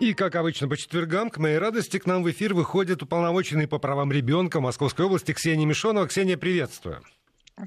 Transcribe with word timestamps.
И, 0.00 0.14
как 0.14 0.34
обычно, 0.34 0.66
по 0.66 0.78
четвергам, 0.78 1.28
к 1.28 1.36
моей 1.36 1.58
радости, 1.58 1.98
к 1.98 2.06
нам 2.06 2.22
в 2.22 2.30
эфир 2.30 2.54
выходит 2.54 3.02
уполномоченный 3.02 3.68
по 3.68 3.78
правам 3.78 4.10
ребенка 4.10 4.58
Московской 4.58 5.04
области 5.04 5.34
Ксения 5.34 5.66
Мишонова. 5.66 6.08
Ксения, 6.08 6.38
приветствую. 6.38 7.02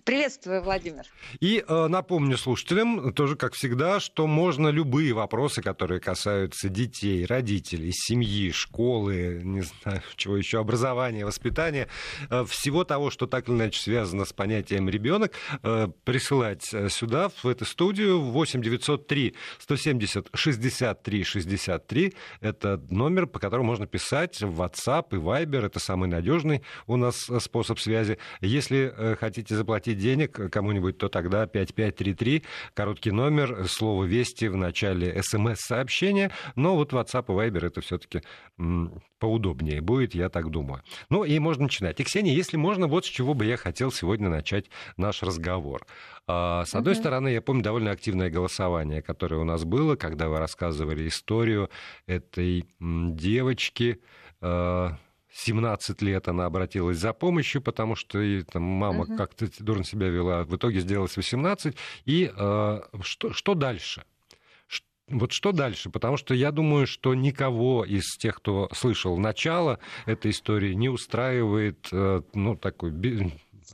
Приветствую, 0.06 0.62
Владимир. 0.64 1.04
И 1.40 1.64
э, 1.66 1.88
напомню 1.88 2.38
слушателям, 2.38 3.14
тоже 3.14 3.36
как 3.36 3.54
всегда, 3.54 4.00
что 4.00 4.28
можно 4.28 4.70
любые 4.70 5.14
вопросы, 5.14 5.62
которые 5.62 6.00
касаются 6.00 6.70
детей, 6.70 7.26
родителей, 7.26 7.92
семьи, 7.94 8.52
школы, 8.52 9.42
не 9.44 9.62
знаю, 9.62 10.02
чего 10.16 10.38
еще, 10.38 10.60
образования, 10.60 11.26
воспитания, 11.26 11.88
э, 12.30 12.46
всего 12.46 12.84
того, 12.84 13.12
что 13.12 13.28
так 13.28 13.48
или 13.48 13.56
иначе 13.56 13.80
связано 13.82 14.26
с 14.26 14.34
понятием 14.34 14.90
ребенок, 14.90 15.34
э, 15.62 15.88
присылать 16.04 16.74
э, 16.74 16.90
сюда, 16.90 17.30
в 17.30 17.46
эту 17.46 17.66
студию, 17.66 18.20
8 18.20 18.62
903 18.62 19.36
170 19.60 20.30
63 20.34 21.24
63. 21.24 22.14
Это 22.42 22.82
номер, 22.90 23.28
по 23.28 23.40
которому 23.40 23.68
можно 23.68 23.88
писать 23.88 24.42
в 24.42 24.62
WhatsApp 24.62 25.08
и 25.12 25.16
Viber. 25.16 25.66
Это 25.66 25.80
самый 25.80 26.10
надежный 26.10 26.64
у 26.88 26.96
нас 26.96 27.30
э, 27.30 27.40
способ 27.40 27.80
связи. 27.80 28.18
Если 28.42 28.94
э, 28.96 29.16
хотите 29.16 29.56
заплатить 29.56 29.83
платить 29.84 29.98
денег 29.98 30.52
кому-нибудь, 30.52 30.98
то 30.98 31.10
тогда 31.10 31.46
5533, 31.46 32.44
короткий 32.74 33.12
номер, 33.12 33.68
слово 33.68 34.06
«Вести» 34.06 34.46
в 34.46 34.56
начале 34.56 35.22
смс-сообщения. 35.22 36.32
Но 36.56 36.76
вот 36.76 36.94
WhatsApp 36.94 37.26
и 37.28 37.50
Viber 37.50 37.66
это 37.66 37.82
все-таки 37.82 38.22
поудобнее 39.20 39.82
будет, 39.82 40.16
я 40.16 40.30
так 40.30 40.50
думаю. 40.50 40.82
Ну 41.10 41.26
и 41.26 41.38
можно 41.40 41.64
начинать. 41.64 42.00
И, 42.00 42.04
Ксения, 42.04 42.34
если 42.34 42.56
можно, 42.56 42.88
вот 42.88 43.06
с 43.06 43.10
чего 43.10 43.34
бы 43.34 43.46
я 43.46 43.58
хотел 43.58 43.92
сегодня 43.92 44.30
начать 44.30 44.70
наш 44.96 45.22
разговор. 45.22 45.86
А, 46.28 46.64
с 46.64 46.74
одной 46.74 46.94
uh-huh. 46.94 46.98
стороны, 46.98 47.28
я 47.30 47.42
помню 47.42 47.64
довольно 47.64 47.92
активное 47.92 48.30
голосование, 48.30 49.02
которое 49.02 49.42
у 49.42 49.44
нас 49.44 49.66
было, 49.66 49.98
когда 49.98 50.30
вы 50.30 50.38
рассказывали 50.38 51.08
историю 51.10 51.70
этой 52.08 52.66
девочки, 52.80 54.00
а, 54.40 54.98
17 55.34 56.02
лет 56.02 56.28
она 56.28 56.46
обратилась 56.46 56.98
за 56.98 57.12
помощью, 57.12 57.62
потому 57.62 57.96
что 57.96 58.22
и, 58.22 58.44
там, 58.44 58.64
мама 58.64 59.04
угу. 59.04 59.18
как-то 59.18 59.48
дурно 59.60 59.84
себя 59.84 60.08
вела. 60.08 60.44
В 60.44 60.56
итоге 60.56 60.80
сделалось 60.80 61.18
18. 61.18 61.76
И 62.06 62.32
э, 62.36 62.82
что, 63.02 63.34
что 63.34 63.56
дальше? 63.56 64.04
Вот 65.10 65.34
что 65.34 65.52
дальше? 65.52 65.90
Потому 65.90 66.18
что 66.18 66.34
я 66.34 66.52
думаю, 66.52 66.88
что 66.88 67.14
никого 67.14 67.84
из 67.84 68.16
тех, 68.18 68.36
кто 68.38 68.70
слышал 68.74 69.18
начало 69.18 69.80
этой 70.06 70.32
истории, 70.32 70.74
не 70.74 70.88
устраивает 70.88 71.90
э, 71.92 72.22
ну, 72.34 72.56
такой 72.56 72.94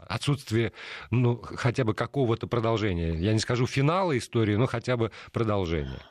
отсутствие 0.08 0.72
ну, 1.12 1.40
хотя 1.42 1.84
бы 1.84 1.94
какого-то 1.94 2.48
продолжения. 2.48 3.16
Я 3.16 3.34
не 3.34 3.40
скажу 3.40 3.68
финала 3.68 4.18
истории, 4.18 4.56
но 4.56 4.66
хотя 4.66 4.98
бы 4.98 5.12
продолжения. 5.32 6.02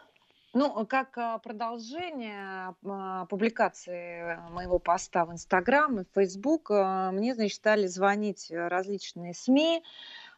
Ну, 0.59 0.85
как 0.87 1.17
а, 1.17 1.39
продолжение 1.39 2.75
а, 2.85 3.27
публикации 3.27 4.41
моего 4.51 4.81
поста 4.81 5.25
в 5.25 5.31
Инстаграм 5.31 6.01
и 6.01 6.05
в 6.05 6.09
Фейсбук, 6.17 6.73
а, 6.73 7.13
мне, 7.13 7.37
значит, 7.37 7.59
стали 7.59 7.87
звонить 7.87 8.51
различные 8.51 9.35
СМИ 9.35 9.85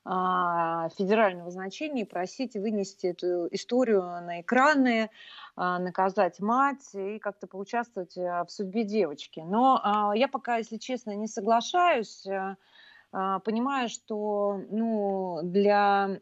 федерального 0.02 1.50
значения 1.50 2.02
и 2.02 2.06
просить 2.06 2.54
вынести 2.54 3.08
эту 3.08 3.48
историю 3.50 4.00
на 4.00 4.40
экраны, 4.40 5.10
наказать 5.56 6.40
мать 6.40 6.94
и 6.94 7.18
как-то 7.18 7.46
поучаствовать 7.46 8.16
в 8.16 8.46
судьбе 8.48 8.84
девочки. 8.84 9.40
Но 9.40 10.12
я 10.14 10.26
пока, 10.28 10.56
если 10.56 10.78
честно, 10.78 11.14
не 11.14 11.26
соглашаюсь, 11.26 12.26
понимаю, 13.10 13.90
что 13.90 14.62
ну, 14.70 15.40
для 15.42 16.06
а, 16.06 16.20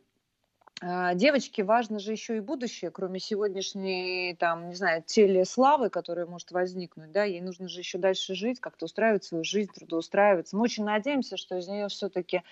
девочке 0.81 1.65
важно 1.65 1.99
же 1.99 2.13
еще 2.13 2.37
и 2.37 2.41
будущее, 2.41 2.91
кроме 2.91 3.19
сегодняшней, 3.19 4.37
там, 4.37 4.69
не 4.69 4.75
знаю, 4.75 5.03
телеславы, 5.05 5.91
которая 5.91 6.27
может 6.27 6.51
возникнуть, 6.53 7.11
да, 7.11 7.25
ей 7.25 7.41
нужно 7.41 7.69
же 7.69 7.81
еще 7.81 7.99
дальше 7.99 8.35
жить, 8.35 8.61
как-то 8.61 8.85
устраивать 8.85 9.25
свою 9.25 9.45
жизнь, 9.45 9.73
трудоустраиваться. 9.75 10.57
Мы 10.57 10.63
очень 10.63 10.85
надеемся, 10.85 11.37
что 11.37 11.57
из 11.57 11.67
нее 11.69 11.89
все-таки 11.89 12.43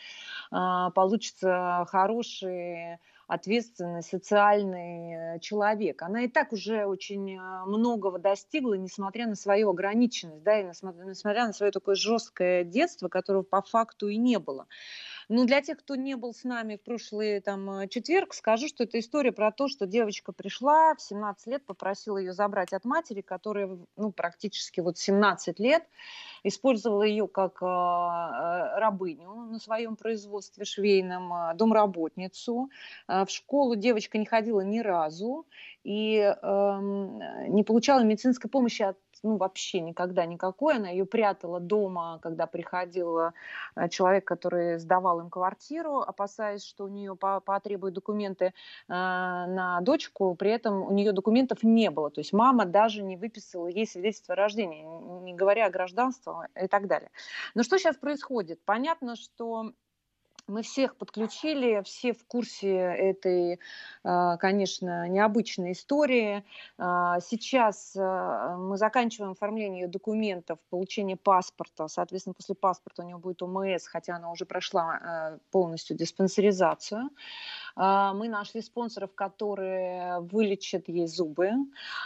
а, 0.51 0.91
получится 0.91 1.87
хороший 1.89 2.99
ответственный, 3.27 4.03
социальный 4.03 5.37
э, 5.37 5.41
человек. 5.41 6.03
Она 6.03 6.23
и 6.23 6.29
так 6.29 6.53
уже 6.53 6.87
очень 6.87 7.37
а, 7.37 7.65
многого 7.67 8.19
достигла, 8.19 8.75
несмотря 8.75 9.27
на 9.27 9.35
свою 9.35 9.71
ограниченность, 9.71 10.45
да, 10.45 10.61
и 10.61 10.65
несмотря 10.65 11.47
на 11.47 11.53
свое 11.53 11.73
такое 11.73 11.97
жесткое 11.97 12.65
детство, 12.65 13.09
которого 13.09 13.43
по 13.43 13.63
факту 13.63 14.09
и 14.09 14.17
не 14.17 14.39
было. 14.39 14.67
Ну, 15.29 15.45
для 15.45 15.61
тех, 15.61 15.79
кто 15.79 15.97
не 15.97 16.15
был 16.15 16.33
с 16.33 16.45
нами 16.45 16.77
в 16.77 16.83
прошлый 16.83 17.41
там, 17.41 17.69
э, 17.71 17.89
четверг, 17.89 18.33
скажу, 18.33 18.69
что 18.69 18.85
это 18.85 19.01
история 19.01 19.33
про 19.33 19.51
то, 19.51 19.67
что 19.67 19.85
девочка 19.85 20.31
пришла 20.31 20.95
в 20.95 21.03
17 21.03 21.49
лет, 21.49 21.67
попросила 21.67 22.17
ее 22.19 22.33
забрать 22.33 22.73
от 22.73 22.85
матери, 22.85 23.23
которая 23.23 23.77
ну, 23.97 24.13
практически 24.13 24.79
вот 24.79 24.99
17 24.99 25.59
лет 25.59 25.83
использовала 26.45 27.03
ее 27.03 27.27
как 27.27 27.61
э, 27.61 27.67
э, 27.67 28.79
рабыню 28.79 29.33
на 29.51 29.59
своем 29.59 29.97
производстве 29.97 30.65
швейном, 30.65 31.33
э, 31.33 31.55
домработницу. 31.57 32.71
Э, 33.09 33.25
в 33.25 33.31
школу 33.31 33.75
девочка 33.75 34.19
не 34.19 34.27
ходила 34.27 34.61
ни 34.61 34.79
разу 34.79 35.45
и 35.83 36.19
э, 36.19 36.79
не 37.49 37.65
получала 37.65 38.05
медицинской 38.05 38.49
помощи 38.49 38.83
от 38.83 38.97
ну, 39.23 39.37
вообще 39.37 39.81
никогда 39.81 40.27
никакой. 40.27 40.77
Она 40.77 40.89
ее 40.89 41.07
прятала 41.07 41.61
дома, 41.61 42.19
когда 42.23 42.47
приходил 42.47 43.19
э, 43.19 43.33
человек, 43.91 44.25
который 44.25 44.79
сдавал 44.79 45.21
им 45.21 45.31
квартиру, 45.31 46.01
опасаясь, 46.01 46.65
что 46.65 46.85
у 46.85 46.89
нее 46.89 47.17
потребуют 47.17 47.95
документы 47.95 48.47
э, 48.47 48.53
на 48.89 49.81
дочку. 49.83 50.35
При 50.35 50.51
этом 50.51 50.83
у 50.83 50.93
нее 50.93 51.13
документов 51.13 51.63
не 51.63 51.91
было. 51.91 52.11
То 52.11 52.21
есть 52.21 52.33
мама 52.33 52.65
даже 52.65 53.03
не 53.03 53.17
выписала 53.17 53.67
ей 53.67 53.87
свидетельство 53.87 54.35
о 54.35 54.37
рождении, 54.37 54.85
не 55.23 55.35
говоря 55.35 55.67
о 55.67 55.71
гражданстве 55.71 56.33
и 56.61 56.67
так 56.67 56.87
далее. 56.87 57.11
Но 57.55 57.63
что 57.63 57.79
сейчас 57.79 57.97
происходит? 57.97 58.61
Понятно, 58.65 59.17
что 59.17 59.73
мы 60.49 60.63
всех 60.63 60.97
подключили, 60.97 61.83
все 61.83 62.13
в 62.13 62.25
курсе 62.25 62.73
этой, 62.77 63.59
а, 64.05 64.37
конечно, 64.37 65.09
необычной 65.09 65.73
истории. 65.73 66.45
А, 66.79 67.21
сейчас 67.21 67.95
а, 67.97 68.57
мы 68.57 68.77
заканчиваем 68.77 69.33
оформление 69.33 69.89
документов, 69.89 70.59
получение 70.71 71.17
паспорта. 71.17 71.89
Соответственно, 71.89 72.35
после 72.35 72.55
паспорта 72.55 73.03
у 73.03 73.09
него 73.09 73.19
будет 73.19 73.43
ОМС, 73.43 73.87
хотя 73.87 74.17
она 74.17 74.31
уже 74.31 74.47
прошла 74.47 75.39
полностью 75.51 75.97
диспансеризацию. 75.97 77.11
Мы 77.77 78.29
нашли 78.29 78.63
спонсоров, 78.63 79.15
которые 79.15 80.21
вылечат 80.21 80.89
ей 80.89 81.07
зубы. 81.07 81.51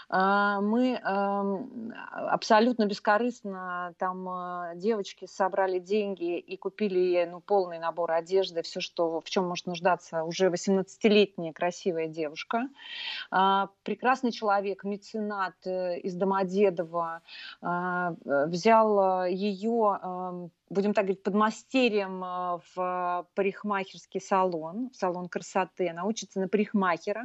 Мы 0.09 0.97
абсолютно 0.97 2.87
бескорыстно 2.87 3.95
там 3.99 4.77
девочки 4.79 5.27
собрали 5.27 5.79
деньги 5.79 6.39
и 6.39 6.57
купили 6.57 6.99
ей 6.99 7.27
ну, 7.27 7.41
полный 7.41 7.79
набор 7.79 8.11
одежды 8.13 8.63
все, 8.63 8.81
что, 8.81 9.21
в 9.21 9.31
чем 9.31 9.47
может 9.47 9.67
нуждаться 9.67 10.25
уже 10.25 10.49
18-летняя 10.49 11.53
красивая 11.53 12.09
девушка. 12.09 12.69
А, 13.31 13.69
прекрасный 13.83 14.33
человек, 14.33 14.85
меценат 14.85 15.55
э, 15.67 15.99
из 16.01 16.15
Домодедова, 16.15 17.23
а, 17.61 18.15
взял 18.25 19.25
ее 19.27 20.51
будем 20.71 20.95
так 20.95 21.05
говорить, 21.05 21.23
подмастерьем 21.23 22.25
э, 22.25 22.61
в 22.75 23.27
парикмахерский 23.35 24.21
салон, 24.21 24.91
в 24.91 24.97
салон 24.97 25.29
красоты. 25.29 25.89
Она 25.89 26.05
учится 26.05 26.41
на 26.41 26.49
парикмахера. 26.49 27.25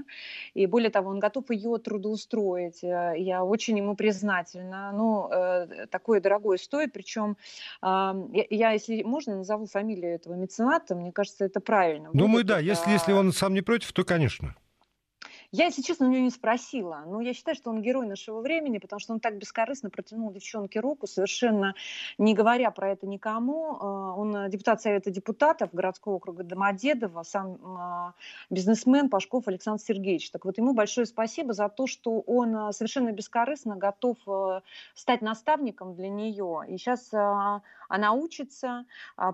И 0.53 0.65
более 0.65 0.89
того, 0.89 1.11
он 1.11 1.19
готов 1.19 1.49
ее 1.51 1.77
трудоустроить. 1.77 2.83
Э, 2.83 3.13
я 3.17 3.43
очень 3.43 3.77
ему 3.77 3.95
признательна. 3.95 4.91
Ну, 4.91 5.29
э, 5.31 5.85
такое 5.89 6.19
дорогое 6.19 6.57
стоит. 6.57 6.91
Причем 6.91 7.37
я, 7.81 8.71
если 8.71 9.03
можно, 9.03 9.35
назову 9.35 9.67
фамилию 9.67 10.15
этого 10.15 10.33
мецената. 10.33 10.95
Мне 10.95 11.11
кажется, 11.11 11.45
это 11.45 11.59
правильно. 11.59 12.09
Думаю, 12.13 12.43
Будет 12.43 12.47
да. 12.47 12.55
Это... 12.55 12.65
Если, 12.65 12.91
если 12.91 13.13
он 13.13 13.31
сам 13.31 13.53
не 13.53 13.61
против, 13.61 13.93
то, 13.93 14.03
конечно. 14.03 14.55
Я, 15.51 15.65
если 15.65 15.81
честно, 15.81 16.07
у 16.07 16.09
него 16.09 16.23
не 16.23 16.29
спросила. 16.31 17.03
Но 17.05 17.21
я 17.21 17.33
считаю, 17.33 17.55
что 17.55 17.69
он 17.69 17.81
герой 17.81 18.07
нашего 18.07 18.41
времени, 18.41 18.77
потому 18.77 18.99
что 18.99 19.13
он 19.13 19.19
так 19.19 19.37
бескорыстно 19.37 19.89
протянул 19.89 20.31
девчонке 20.31 20.79
руку, 20.79 21.07
совершенно 21.07 21.75
не 22.17 22.33
говоря 22.33 22.71
про 22.71 22.91
это 22.91 23.07
никому. 23.07 23.77
А, 23.79 24.15
он 24.15 24.49
депутат 24.49 24.81
Совета 24.81 25.11
депутатов 25.11 25.73
городского 25.73 26.15
округа 26.15 26.43
Домодедово, 26.43 27.23
сам 27.23 27.57
а, 27.63 28.13
бизнесмен 28.49 29.09
Пашков 29.09 29.47
Александр 29.47 29.81
Сергеевич. 29.81 30.31
Так 30.31 30.45
вот, 30.45 30.57
ему 30.57 30.73
большое 30.73 31.05
спасибо 31.05 31.53
за 31.53 31.69
то, 31.69 31.87
что 31.87 32.21
он 32.21 32.55
а, 32.55 32.71
совершенно 32.71 33.11
бескорыстно 33.11 33.75
готов 33.75 34.17
стать 34.93 35.21
наставником 35.21 35.95
для 35.95 36.09
нее. 36.09 36.63
И 36.67 36.77
сейчас 36.77 37.13
она 37.87 38.13
учится. 38.13 38.85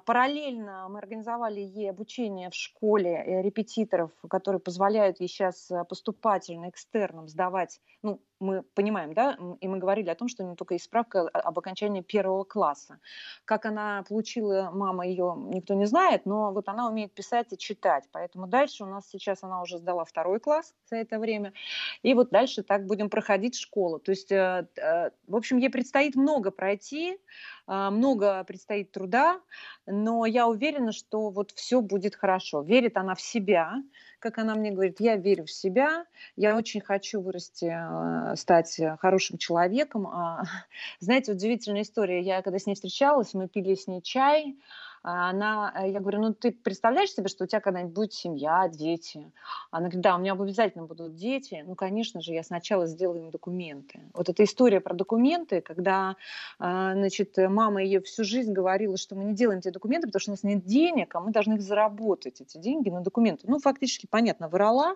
Параллельно 0.06 0.88
мы 0.90 1.00
организовали 1.00 1.60
ей 1.62 1.90
обучение 1.90 2.50
в 2.50 2.56
школе 2.56 3.24
э, 3.26 3.42
репетиторов, 3.42 4.12
которые 4.30 4.60
позволяют 4.60 5.20
ей 5.20 5.28
сейчас 5.28 5.72
поступать 5.88 6.01
поступательно 6.02 6.70
экстерном 6.70 7.28
сдавать, 7.28 7.80
ну, 8.02 8.20
мы 8.40 8.64
понимаем, 8.74 9.14
да, 9.14 9.38
и 9.60 9.68
мы 9.68 9.78
говорили 9.78 10.10
о 10.10 10.16
том, 10.16 10.28
что 10.28 10.44
не 10.44 10.56
только 10.56 10.74
есть 10.74 10.86
справка 10.86 11.30
об 11.30 11.60
окончании 11.60 12.02
первого 12.02 12.44
класса. 12.44 13.00
Как 13.46 13.68
она 13.68 14.04
получила, 14.10 14.72
мама 14.74 15.06
ее 15.06 15.36
никто 15.38 15.76
не 15.76 15.86
знает, 15.86 16.26
но 16.26 16.52
вот 16.52 16.68
она 16.68 16.90
умеет 16.90 17.14
писать 17.14 17.54
и 17.54 17.58
читать, 17.58 18.06
поэтому 18.12 18.48
дальше 18.48 18.84
у 18.84 18.88
нас 18.88 19.08
сейчас 19.08 19.44
она 19.44 19.62
уже 19.62 19.78
сдала 19.78 20.04
второй 20.04 20.40
класс 20.40 20.74
за 20.90 20.96
это 20.96 21.20
время, 21.20 21.54
и 22.02 22.16
вот 22.16 22.32
дальше 22.32 22.64
так 22.64 22.88
будем 22.88 23.12
проходить 23.12 23.56
школу. 23.56 24.00
То 24.00 24.12
есть, 24.12 24.32
э, 24.32 24.68
э, 24.78 25.12
в 25.28 25.36
общем, 25.36 25.58
ей 25.58 25.70
предстоит 25.70 26.16
много 26.16 26.50
пройти, 26.50 27.20
а, 27.61 27.61
много 27.72 28.44
предстоит 28.44 28.92
труда, 28.92 29.40
но 29.86 30.26
я 30.26 30.48
уверена, 30.48 30.92
что 30.92 31.30
вот 31.30 31.52
все 31.52 31.82
будет 31.82 32.16
хорошо. 32.16 32.62
Верит 32.62 32.98
она 32.98 33.16
в 33.16 33.22
себя, 33.22 33.82
как 34.20 34.38
она 34.38 34.56
мне 34.56 34.72
говорит, 34.72 35.00
я 35.00 35.16
верю 35.16 35.46
в 35.46 35.52
себя, 35.52 36.06
я 36.36 36.56
очень 36.56 36.82
хочу 36.82 37.22
вырасти, 37.22 37.66
а, 37.74 38.36
стать 38.36 38.80
хорошим 39.00 39.38
человеком. 39.38 40.08
А, 40.08 40.44
знаете, 41.00 41.32
удивительная 41.32 41.82
история. 41.82 42.22
Я 42.22 42.42
когда 42.42 42.60
с 42.60 42.66
ней 42.66 42.76
встречалась, 42.76 43.34
мы 43.34 43.48
пили 43.48 43.76
с 43.76 43.88
ней 43.88 44.02
чай, 44.02 44.58
а 44.91 44.91
она, 45.04 45.74
э, 45.76 45.92
я 45.92 46.00
говорю, 46.00 46.20
ну 46.20 46.34
ты 46.34 46.52
представляешь 46.52 47.12
себе, 47.12 47.28
что 47.28 47.44
у 47.44 47.48
тебя 47.48 47.60
когда-нибудь 47.60 47.94
будет 47.94 48.14
семья, 48.14 48.68
дети? 48.68 49.32
Она 49.72 49.86
говорит, 49.86 50.02
да, 50.02 50.16
у 50.16 50.20
меня 50.20 50.34
обязательно 50.34 50.86
будут 50.86 51.16
дети. 51.16 51.64
Ну, 51.66 51.76
конечно 51.76 52.22
же, 52.22 52.34
я 52.34 52.44
сначала 52.44 52.86
сделаю 52.86 53.24
им 53.24 53.32
документы. 53.32 54.02
Вот 54.14 54.30
эта 54.30 54.44
история 54.44 54.80
про 54.80 54.94
документы, 54.94 55.62
когда, 55.62 56.16
а, 56.60 56.94
значит, 56.94 57.36
мама 57.38 57.84
ее 57.84 58.02
всю 58.02 58.24
жизнь 58.24 58.54
говорила, 58.54 58.98
что 58.98 59.16
мы 59.16 59.24
не 59.24 59.34
делаем 59.34 59.60
эти 59.60 59.70
документы, 59.70 60.08
потому 60.08 60.22
что 60.22 60.32
у 60.32 60.34
нас 60.34 60.44
нет 60.44 60.64
денег, 60.66 61.16
а 61.16 61.20
мы 61.20 61.32
должны 61.32 61.54
их 61.54 61.62
заработать, 61.62 62.42
эти 62.42 62.58
деньги 62.58 62.90
на 62.90 63.02
документы. 63.02 63.46
Ну, 63.48 63.60
фактически, 63.60 64.08
понятно, 64.10 64.50
врала, 64.50 64.96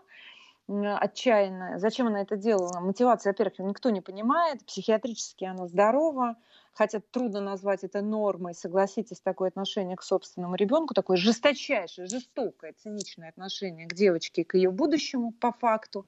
отчаянно. 0.68 1.80
Зачем 1.80 2.08
она 2.08 2.22
это 2.22 2.38
делала? 2.38 2.80
Мотивация, 2.80 3.32
во-первых, 3.32 3.60
никто 3.60 3.90
не 3.90 4.02
понимает. 4.02 4.66
Психиатрически 4.66 5.46
она 5.46 5.68
здорова 5.68 6.36
хотя 6.76 7.00
трудно 7.00 7.40
назвать 7.40 7.84
это 7.84 8.02
нормой, 8.02 8.54
согласитесь, 8.54 9.22
такое 9.22 9.48
отношение 9.48 9.96
к 9.96 10.04
собственному 10.04 10.56
ребенку, 10.56 10.94
такое 10.94 11.18
жесточайшее, 11.18 12.08
жестокое, 12.08 12.74
циничное 12.74 13.30
отношение 13.30 13.88
к 13.88 13.94
девочке 13.94 14.44
к 14.44 14.56
ее 14.56 14.70
будущему 14.72 15.32
по 15.32 15.54
факту. 15.54 16.06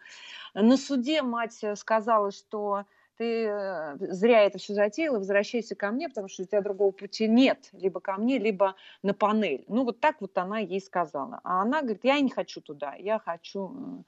На 0.54 0.75
суде 0.77 1.21
мать 1.21 1.63
сказала, 1.75 2.31
что 2.31 2.83
ты 3.18 3.45
э, 3.48 3.95
зря 4.00 4.44
это 4.44 4.60
все 4.60 4.74
затеяла, 4.74 5.18
возвращайся 5.18 5.74
ко 5.74 5.89
мне, 5.89 6.07
потому 6.10 6.27
что 6.27 6.44
у 6.44 6.45
тебя 6.45 6.62
другого 6.62 6.92
пути 6.92 7.27
нет, 7.27 7.69
либо 7.71 8.00
ко 8.00 8.15
мне, 8.18 8.38
либо 8.38 8.75
на 9.01 9.13
панель. 9.13 9.65
Ну, 9.68 9.86
вот 9.86 10.00
так 10.00 10.21
вот 10.21 10.38
она 10.38 10.60
ей 10.60 10.80
сказала. 10.80 11.39
А 11.44 11.62
она 11.62 11.81
говорит, 11.81 12.03
я 12.03 12.19
не 12.19 12.30
хочу 12.30 12.62
туда, 12.62 12.94
я 12.94 13.18
хочу 13.18 14.03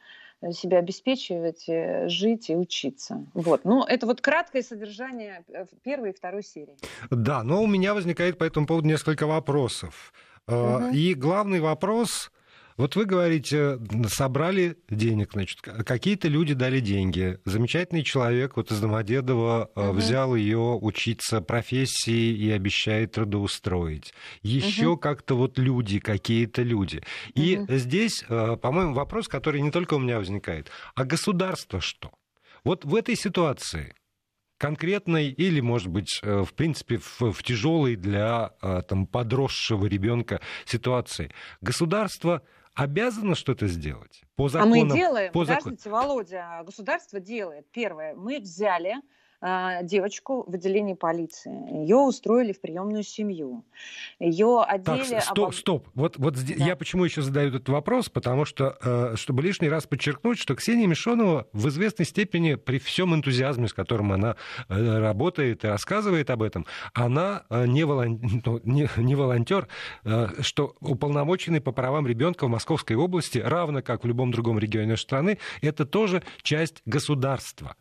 себя 0.54 0.80
обеспечивать, 0.80 1.66
э, 1.68 2.08
жить 2.08 2.50
и 2.50 2.56
учиться. 2.56 3.26
Вот. 3.34 3.66
Ну, 3.66 3.84
это 3.84 4.06
вот 4.06 4.22
краткое 4.22 4.64
содержание 4.64 5.44
э, 5.50 5.66
первой 5.84 6.12
и 6.12 6.14
второй 6.14 6.44
серии. 6.44 6.78
Да, 7.10 7.44
но 7.44 7.62
у 7.62 7.68
меня 7.68 7.94
возникает 7.94 8.38
по 8.38 8.44
этому 8.44 8.66
поводу 8.66 8.88
несколько 8.88 9.28
вопросов. 9.28 10.14
Угу. 10.48 10.92
И 10.94 11.14
главный 11.14 11.60
вопрос 11.60 12.32
вот 12.80 12.96
вы 12.96 13.04
говорите, 13.04 13.78
собрали 14.08 14.78
денег, 14.90 15.34
значит, 15.34 15.60
какие-то 15.60 16.30
люди 16.30 16.54
дали 16.54 16.80
деньги. 16.80 17.38
Замечательный 17.44 18.04
человек 18.04 18.56
вот 18.56 18.72
из 18.72 18.80
Домодедова 18.80 19.70
угу. 19.76 19.92
взял 19.92 20.34
ее 20.34 20.80
учиться 20.82 21.42
профессии 21.42 22.34
и 22.34 22.50
обещает 22.50 23.12
трудоустроить. 23.12 24.14
Еще 24.44 24.88
угу. 24.88 24.98
как-то 24.98 25.36
вот 25.36 25.60
люди, 25.60 26.00
какие-то 26.00 26.62
люди. 26.62 27.04
И 27.36 27.58
угу. 27.58 27.74
здесь, 27.76 28.24
э, 28.30 28.56
по-моему, 28.56 28.94
вопрос, 28.94 29.28
который 29.28 29.60
не 29.60 29.72
только 29.72 29.96
у 29.96 30.00
меня 30.00 30.18
возникает, 30.18 30.72
а 30.96 31.04
государство 31.04 31.82
что? 31.82 32.14
Вот 32.64 32.86
в 32.86 32.96
этой 32.96 33.18
ситуации 33.18 33.94
конкретной 34.58 35.28
или, 35.28 35.60
может 35.60 35.90
быть, 35.90 36.22
э, 36.24 36.46
в 36.46 36.54
принципе, 36.54 37.00
в, 37.00 37.34
в 37.34 37.44
тяжелой 37.44 37.98
для 37.98 38.54
там, 38.88 39.06
подросшего 39.06 39.86
ребенка 39.86 40.40
ситуации. 40.64 41.34
Государство 41.60 42.42
обязана 42.80 43.36
что-то 43.36 43.68
сделать? 43.68 44.22
По 44.36 44.50
законам, 44.50 44.74
а 44.74 44.86
мы 44.86 44.92
делаем, 44.94 45.32
по 45.32 45.42
подождите, 45.42 45.76
закон... 45.84 45.92
Володя, 45.92 46.62
государство 46.66 47.20
делает. 47.20 47.70
Первое, 47.72 48.16
мы 48.16 48.40
взяли 48.40 48.96
девочку 49.42 50.44
в 50.48 50.54
отделении 50.54 50.94
полиции. 50.94 51.82
Ее 51.82 51.98
устроили 51.98 52.52
в 52.52 52.62
приемную 52.62 53.04
семью. 53.04 53.64
Ее 54.20 54.62
одели... 54.68 55.16
Так, 55.16 55.24
стоп, 55.24 55.56
стоп. 55.56 55.88
Вот, 55.94 56.18
вот 56.18 56.36
да. 56.36 56.66
я 56.66 56.76
почему 56.76 57.06
еще 57.06 57.22
задаю 57.22 57.50
этот 57.50 57.70
вопрос, 57.70 58.10
потому 58.10 58.46
что, 58.46 58.78
э, 58.84 59.16
чтобы 59.16 59.44
лишний 59.44 59.70
раз 59.70 59.88
подчеркнуть, 59.88 60.40
что 60.40 60.56
Ксения 60.56 60.88
Мишонова 60.88 61.48
в 61.54 61.68
известной 61.70 62.06
степени, 62.06 62.56
при 62.56 62.80
всем 62.80 63.14
энтузиазме, 63.14 63.68
с 63.68 63.74
которым 63.74 64.12
она 64.12 64.36
э, 64.68 65.00
работает 65.00 65.64
и 65.64 65.68
рассказывает 65.68 66.30
об 66.30 66.44
этом, 66.44 66.66
она 66.94 67.44
э, 67.50 67.66
не, 67.66 67.84
волон... 67.84 68.20
Ну, 68.46 68.60
не, 68.64 68.90
не 68.98 69.16
волонтер, 69.16 69.68
что 70.40 70.76
уполномоченный 70.80 71.62
по 71.62 71.72
правам 71.72 72.08
ребенка 72.08 72.46
в 72.46 72.50
Московской 72.50 72.96
области, 72.96 73.38
равно 73.38 73.82
как 73.82 74.04
в 74.04 74.08
любом 74.08 74.32
другом 74.32 74.58
регионе 74.60 74.98
страны, 74.98 75.38
это 75.62 75.86
тоже 75.86 76.24
часть 76.42 76.82
государства. 76.86 77.76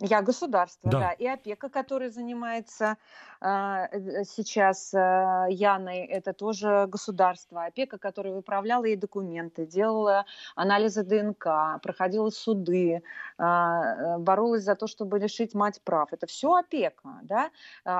Я 0.00 0.22
государство, 0.22 0.90
да. 0.90 0.98
да. 0.98 1.12
И 1.12 1.26
опека, 1.26 1.68
которая 1.68 2.10
занимается 2.10 2.96
а, 3.40 3.88
э, 3.90 4.24
сейчас 4.24 4.92
э, 4.92 5.46
Яной, 5.50 5.98
это 5.98 6.32
тоже 6.32 6.86
государство. 6.88 7.64
Опека, 7.64 7.98
которая 7.98 8.34
выправляла 8.34 8.84
ей 8.84 8.96
документы, 8.96 9.66
делала 9.66 10.26
анализы 10.54 11.02
ДНК, 11.02 11.80
проходила 11.82 12.30
суды, 12.30 13.02
а, 13.38 14.16
э, 14.16 14.18
боролась 14.18 14.64
за 14.64 14.74
то, 14.74 14.86
чтобы 14.86 15.18
лишить 15.18 15.54
мать 15.54 15.80
прав. 15.82 16.12
Это 16.12 16.26
все 16.26 16.54
опека. 16.54 17.20
Да? 17.22 17.50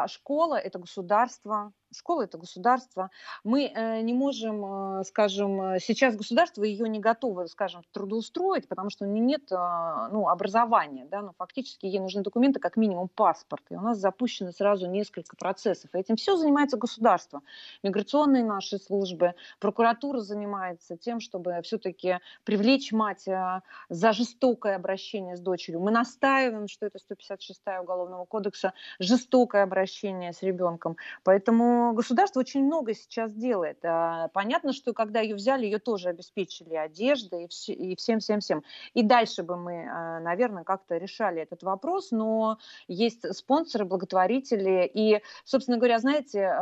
Школа– 0.06 0.54
это 0.56 0.78
государство, 0.78 1.72
Школа 1.96 2.22
это 2.22 2.36
государство. 2.36 3.10
Мы 3.42 3.72
э, 3.74 4.00
не 4.02 4.12
можем, 4.12 5.00
э, 5.00 5.04
скажем, 5.04 5.60
э, 5.62 5.80
сейчас 5.80 6.14
государство 6.14 6.62
ее 6.62 6.88
не 6.88 7.00
готово, 7.00 7.46
скажем, 7.46 7.82
трудоустроить, 7.92 8.68
потому 8.68 8.90
что 8.90 9.04
у 9.04 9.08
нее 9.08 9.24
нет 9.24 9.50
ну, 9.50 10.28
образования, 10.28 11.06
да, 11.10 11.22
но 11.22 11.32
фактически 11.38 11.86
ей 11.86 12.00
нужны 12.00 12.22
документы, 12.22 12.60
как 12.60 12.76
минимум 12.76 13.08
паспорт. 13.08 13.62
И 13.70 13.74
у 13.74 13.80
нас 13.80 13.98
запущено 13.98 14.52
сразу 14.52 14.86
несколько 14.86 15.36
процессов. 15.36 15.90
И 15.94 15.98
этим 15.98 16.16
все 16.16 16.36
занимается 16.36 16.76
государство. 16.76 17.40
Миграционные 17.82 18.44
наши 18.44 18.78
службы, 18.78 19.34
прокуратура 19.58 20.20
занимается 20.20 20.96
тем, 20.96 21.20
чтобы 21.20 21.60
все-таки 21.62 22.18
привлечь 22.44 22.92
мать 22.92 23.24
за 23.88 24.12
жестокое 24.12 24.76
обращение 24.76 25.36
с 25.36 25.40
дочерью. 25.40 25.80
Мы 25.80 25.90
настаиваем, 25.90 26.68
что 26.68 26.86
это 26.86 26.98
156 26.98 27.62
Уголовного 27.80 28.24
кодекса, 28.24 28.74
жестокое 28.98 29.62
обращение 29.62 30.32
с 30.32 30.42
ребенком. 30.42 30.96
Поэтому 31.24 31.85
государство 31.92 32.40
очень 32.40 32.64
много 32.64 32.94
сейчас 32.94 33.32
делает. 33.32 33.78
А, 33.84 34.28
понятно, 34.28 34.72
что 34.72 34.92
когда 34.92 35.20
ее 35.20 35.34
взяли, 35.34 35.64
ее 35.64 35.78
тоже 35.78 36.08
обеспечили 36.08 36.74
одеждой 36.74 37.48
и 37.68 37.96
всем-всем-всем. 37.96 38.62
И 38.94 39.02
дальше 39.02 39.42
бы 39.42 39.56
мы, 39.56 39.88
а, 39.88 40.20
наверное, 40.20 40.64
как-то 40.64 40.96
решали 40.96 41.42
этот 41.42 41.62
вопрос, 41.62 42.10
но 42.10 42.58
есть 42.88 43.34
спонсоры, 43.34 43.84
благотворители. 43.84 44.90
И, 44.92 45.20
собственно 45.44 45.78
говоря, 45.78 45.98
знаете, 45.98 46.52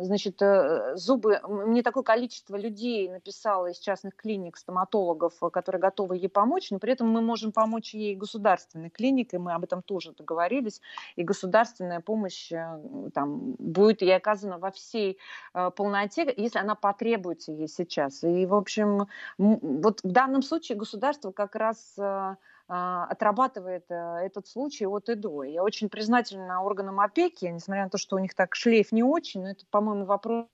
значит, 0.00 0.40
э, 0.42 0.96
зубы... 0.96 1.40
Мне 1.46 1.82
такое 1.82 2.02
количество 2.02 2.56
людей 2.56 3.08
написало 3.08 3.70
из 3.70 3.78
частных 3.78 4.16
клиник, 4.16 4.56
стоматологов, 4.56 5.34
которые 5.52 5.80
готовы 5.80 6.16
ей 6.16 6.28
помочь, 6.28 6.70
но 6.70 6.78
при 6.78 6.92
этом 6.92 7.08
мы 7.08 7.20
можем 7.20 7.52
помочь 7.52 7.94
ей 7.94 8.14
государственной 8.14 8.90
клиникой, 8.90 9.38
мы 9.38 9.52
об 9.52 9.64
этом 9.64 9.82
тоже 9.82 10.12
договорились, 10.12 10.80
и 11.16 11.22
государственная 11.22 12.00
помощь 12.00 12.52
э, 12.52 13.10
там 13.14 13.54
будет, 13.58 14.02
я 14.02 14.20
оказана 14.22 14.58
во 14.58 14.70
всей 14.70 15.18
э, 15.54 15.70
полноте, 15.76 16.32
если 16.36 16.58
она 16.58 16.74
потребуется 16.74 17.52
ей 17.52 17.68
сейчас. 17.68 18.22
И, 18.22 18.46
в 18.46 18.54
общем, 18.54 19.08
вот 19.38 20.00
в 20.02 20.12
данном 20.12 20.42
случае 20.42 20.78
государство 20.78 21.32
как 21.32 21.56
раз 21.56 21.94
э, 21.98 22.36
а, 22.68 23.04
отрабатывает 23.06 23.84
э, 23.90 23.94
этот 24.24 24.46
случай 24.46 24.86
от 24.86 25.08
и 25.08 25.14
до. 25.14 25.42
Я 25.42 25.62
очень 25.62 25.88
признательна 25.88 26.62
органам 26.62 27.00
опеки, 27.00 27.46
несмотря 27.46 27.84
на 27.84 27.90
то, 27.90 27.98
что 27.98 28.16
у 28.16 28.18
них 28.20 28.34
так 28.34 28.54
шлейф 28.54 28.92
не 28.92 29.02
очень, 29.02 29.42
но 29.42 29.50
это, 29.50 29.64
по-моему, 29.70 30.04
вопрос 30.04 30.46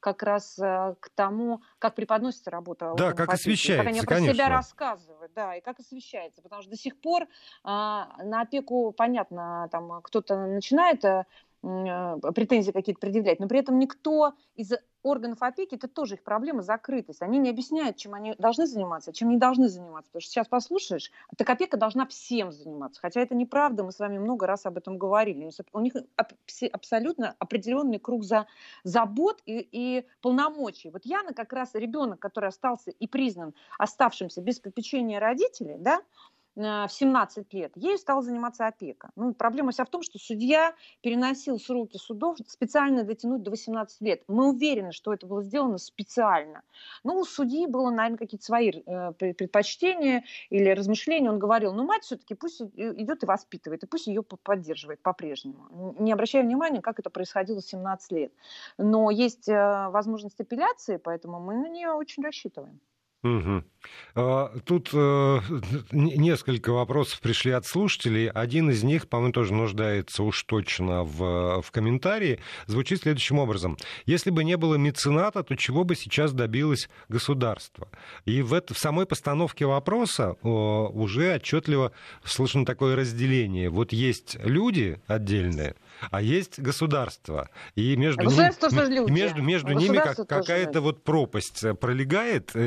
как 0.00 0.22
раз 0.22 0.54
к 0.56 1.08
тому, 1.16 1.62
как 1.78 1.96
преподносится 1.96 2.50
работа. 2.50 2.94
Да, 2.96 3.12
как 3.12 3.32
освещается, 3.32 3.82
Как 3.82 3.92
они 3.92 4.00
про 4.02 4.14
конечно. 4.14 4.34
себя 4.34 4.48
рассказывают, 4.48 5.32
да, 5.34 5.56
и 5.56 5.60
как 5.60 5.80
освещается. 5.80 6.42
Потому 6.42 6.62
что 6.62 6.70
до 6.70 6.76
сих 6.76 7.00
пор 7.00 7.26
а, 7.64 8.08
на 8.22 8.42
опеку, 8.42 8.92
понятно, 8.92 9.68
там 9.72 10.00
кто-то 10.02 10.46
начинает 10.46 11.02
претензии 11.60 12.70
какие-то 12.70 13.00
предъявлять, 13.00 13.40
но 13.40 13.48
при 13.48 13.58
этом 13.58 13.78
никто 13.78 14.34
из 14.54 14.72
органов 15.06 15.42
опеки, 15.42 15.76
это 15.76 15.88
тоже 15.88 16.14
их 16.14 16.22
проблема 16.22 16.62
закрытость. 16.62 17.22
Они 17.22 17.38
не 17.38 17.48
объясняют, 17.48 17.96
чем 17.96 18.14
они 18.14 18.34
должны 18.38 18.66
заниматься, 18.66 19.12
чем 19.12 19.28
не 19.28 19.36
должны 19.36 19.68
заниматься. 19.68 20.10
Потому 20.10 20.20
что 20.20 20.30
сейчас 20.30 20.48
послушаешь, 20.48 21.12
так 21.36 21.48
опека 21.48 21.76
должна 21.76 22.06
всем 22.06 22.52
заниматься. 22.52 23.00
Хотя 23.00 23.20
это 23.20 23.34
неправда, 23.34 23.84
мы 23.84 23.92
с 23.92 23.98
вами 23.98 24.18
много 24.18 24.46
раз 24.46 24.66
об 24.66 24.76
этом 24.76 24.98
говорили. 24.98 25.50
У 25.72 25.80
них 25.80 25.94
абсолютно 26.72 27.34
определенный 27.38 27.98
круг 27.98 28.24
за, 28.24 28.46
забот 28.82 29.40
и, 29.46 29.66
и 29.70 30.06
полномочий. 30.20 30.90
Вот 30.90 31.04
Яна 31.04 31.32
как 31.32 31.52
раз 31.52 31.74
ребенок, 31.74 32.18
который 32.18 32.48
остался 32.48 32.90
и 32.90 33.06
признан 33.06 33.54
оставшимся 33.78 34.42
без 34.42 34.58
попечения 34.58 35.20
родителей, 35.20 35.76
да, 35.78 36.00
в 36.56 36.88
17 36.88 37.52
лет, 37.52 37.72
ею 37.76 37.98
стала 37.98 38.22
заниматься 38.22 38.66
опека. 38.66 39.10
Ну, 39.14 39.34
проблема 39.34 39.72
вся 39.72 39.84
в 39.84 39.90
том, 39.90 40.02
что 40.02 40.18
судья 40.18 40.74
переносил 41.02 41.58
сроки 41.58 41.98
судов 41.98 42.38
специально 42.46 43.04
дотянуть 43.04 43.42
до 43.42 43.50
18 43.50 44.00
лет. 44.00 44.22
Мы 44.26 44.48
уверены, 44.48 44.92
что 44.92 45.12
это 45.12 45.26
было 45.26 45.42
сделано 45.42 45.78
специально. 45.78 46.62
Ну, 47.04 47.18
у 47.20 47.24
судьи 47.24 47.66
было, 47.66 47.90
наверное, 47.90 48.18
какие-то 48.18 48.44
свои 48.44 48.70
э, 48.70 49.12
предпочтения 49.12 50.24
или 50.48 50.70
размышления. 50.70 51.30
Он 51.30 51.38
говорил, 51.38 51.74
ну, 51.74 51.84
мать 51.84 52.04
все-таки 52.04 52.34
пусть 52.34 52.62
идет 52.62 53.22
и 53.22 53.26
воспитывает, 53.26 53.84
и 53.84 53.86
пусть 53.86 54.06
ее 54.06 54.22
поддерживает 54.22 55.00
по-прежнему. 55.00 55.94
Не 55.98 56.12
обращая 56.12 56.42
внимания, 56.42 56.80
как 56.80 56.98
это 56.98 57.10
происходило 57.10 57.60
в 57.60 57.64
17 57.64 58.12
лет. 58.12 58.32
Но 58.78 59.10
есть 59.10 59.48
э, 59.48 59.88
возможность 59.90 60.40
апелляции, 60.40 60.96
поэтому 60.96 61.38
мы 61.38 61.54
на 61.54 61.68
нее 61.68 61.90
очень 61.90 62.22
рассчитываем. 62.22 62.80
Угу. 63.26 63.64
Тут 64.64 64.90
э, 64.94 65.40
несколько 65.92 66.70
вопросов 66.70 67.20
пришли 67.20 67.52
от 67.52 67.66
слушателей. 67.66 68.28
Один 68.30 68.70
из 68.70 68.82
них, 68.82 69.08
по-моему, 69.08 69.32
тоже 69.32 69.52
нуждается 69.52 70.22
уж 70.22 70.42
точно 70.44 71.04
в, 71.04 71.60
в 71.62 71.70
комментарии. 71.70 72.40
Звучит 72.66 73.02
следующим 73.02 73.38
образом. 73.38 73.76
Если 74.06 74.30
бы 74.30 74.42
не 74.44 74.56
было 74.56 74.76
мецената, 74.76 75.42
то 75.42 75.54
чего 75.54 75.84
бы 75.84 75.94
сейчас 75.94 76.32
добилось 76.32 76.88
государство? 77.08 77.88
И 78.24 78.40
в, 78.42 78.54
это, 78.54 78.72
в 78.72 78.78
самой 78.78 79.06
постановке 79.06 79.66
вопроса 79.66 80.32
уже 80.42 81.34
отчетливо 81.34 81.92
слышно 82.24 82.64
такое 82.64 82.96
разделение. 82.96 83.68
Вот 83.68 83.92
есть 83.92 84.38
люди 84.42 84.98
отдельные, 85.06 85.74
а 86.10 86.22
есть 86.22 86.58
государство. 86.58 87.48
И 87.74 87.96
между, 87.96 88.22
ним, 88.22 89.14
между, 89.14 89.42
между 89.42 89.72
ними 89.72 89.96
как, 89.96 90.26
какая-то 90.28 90.80
вот 90.80 91.04
пропасть 91.04 91.62
э, 91.64 91.74
пролегает. 91.74 92.52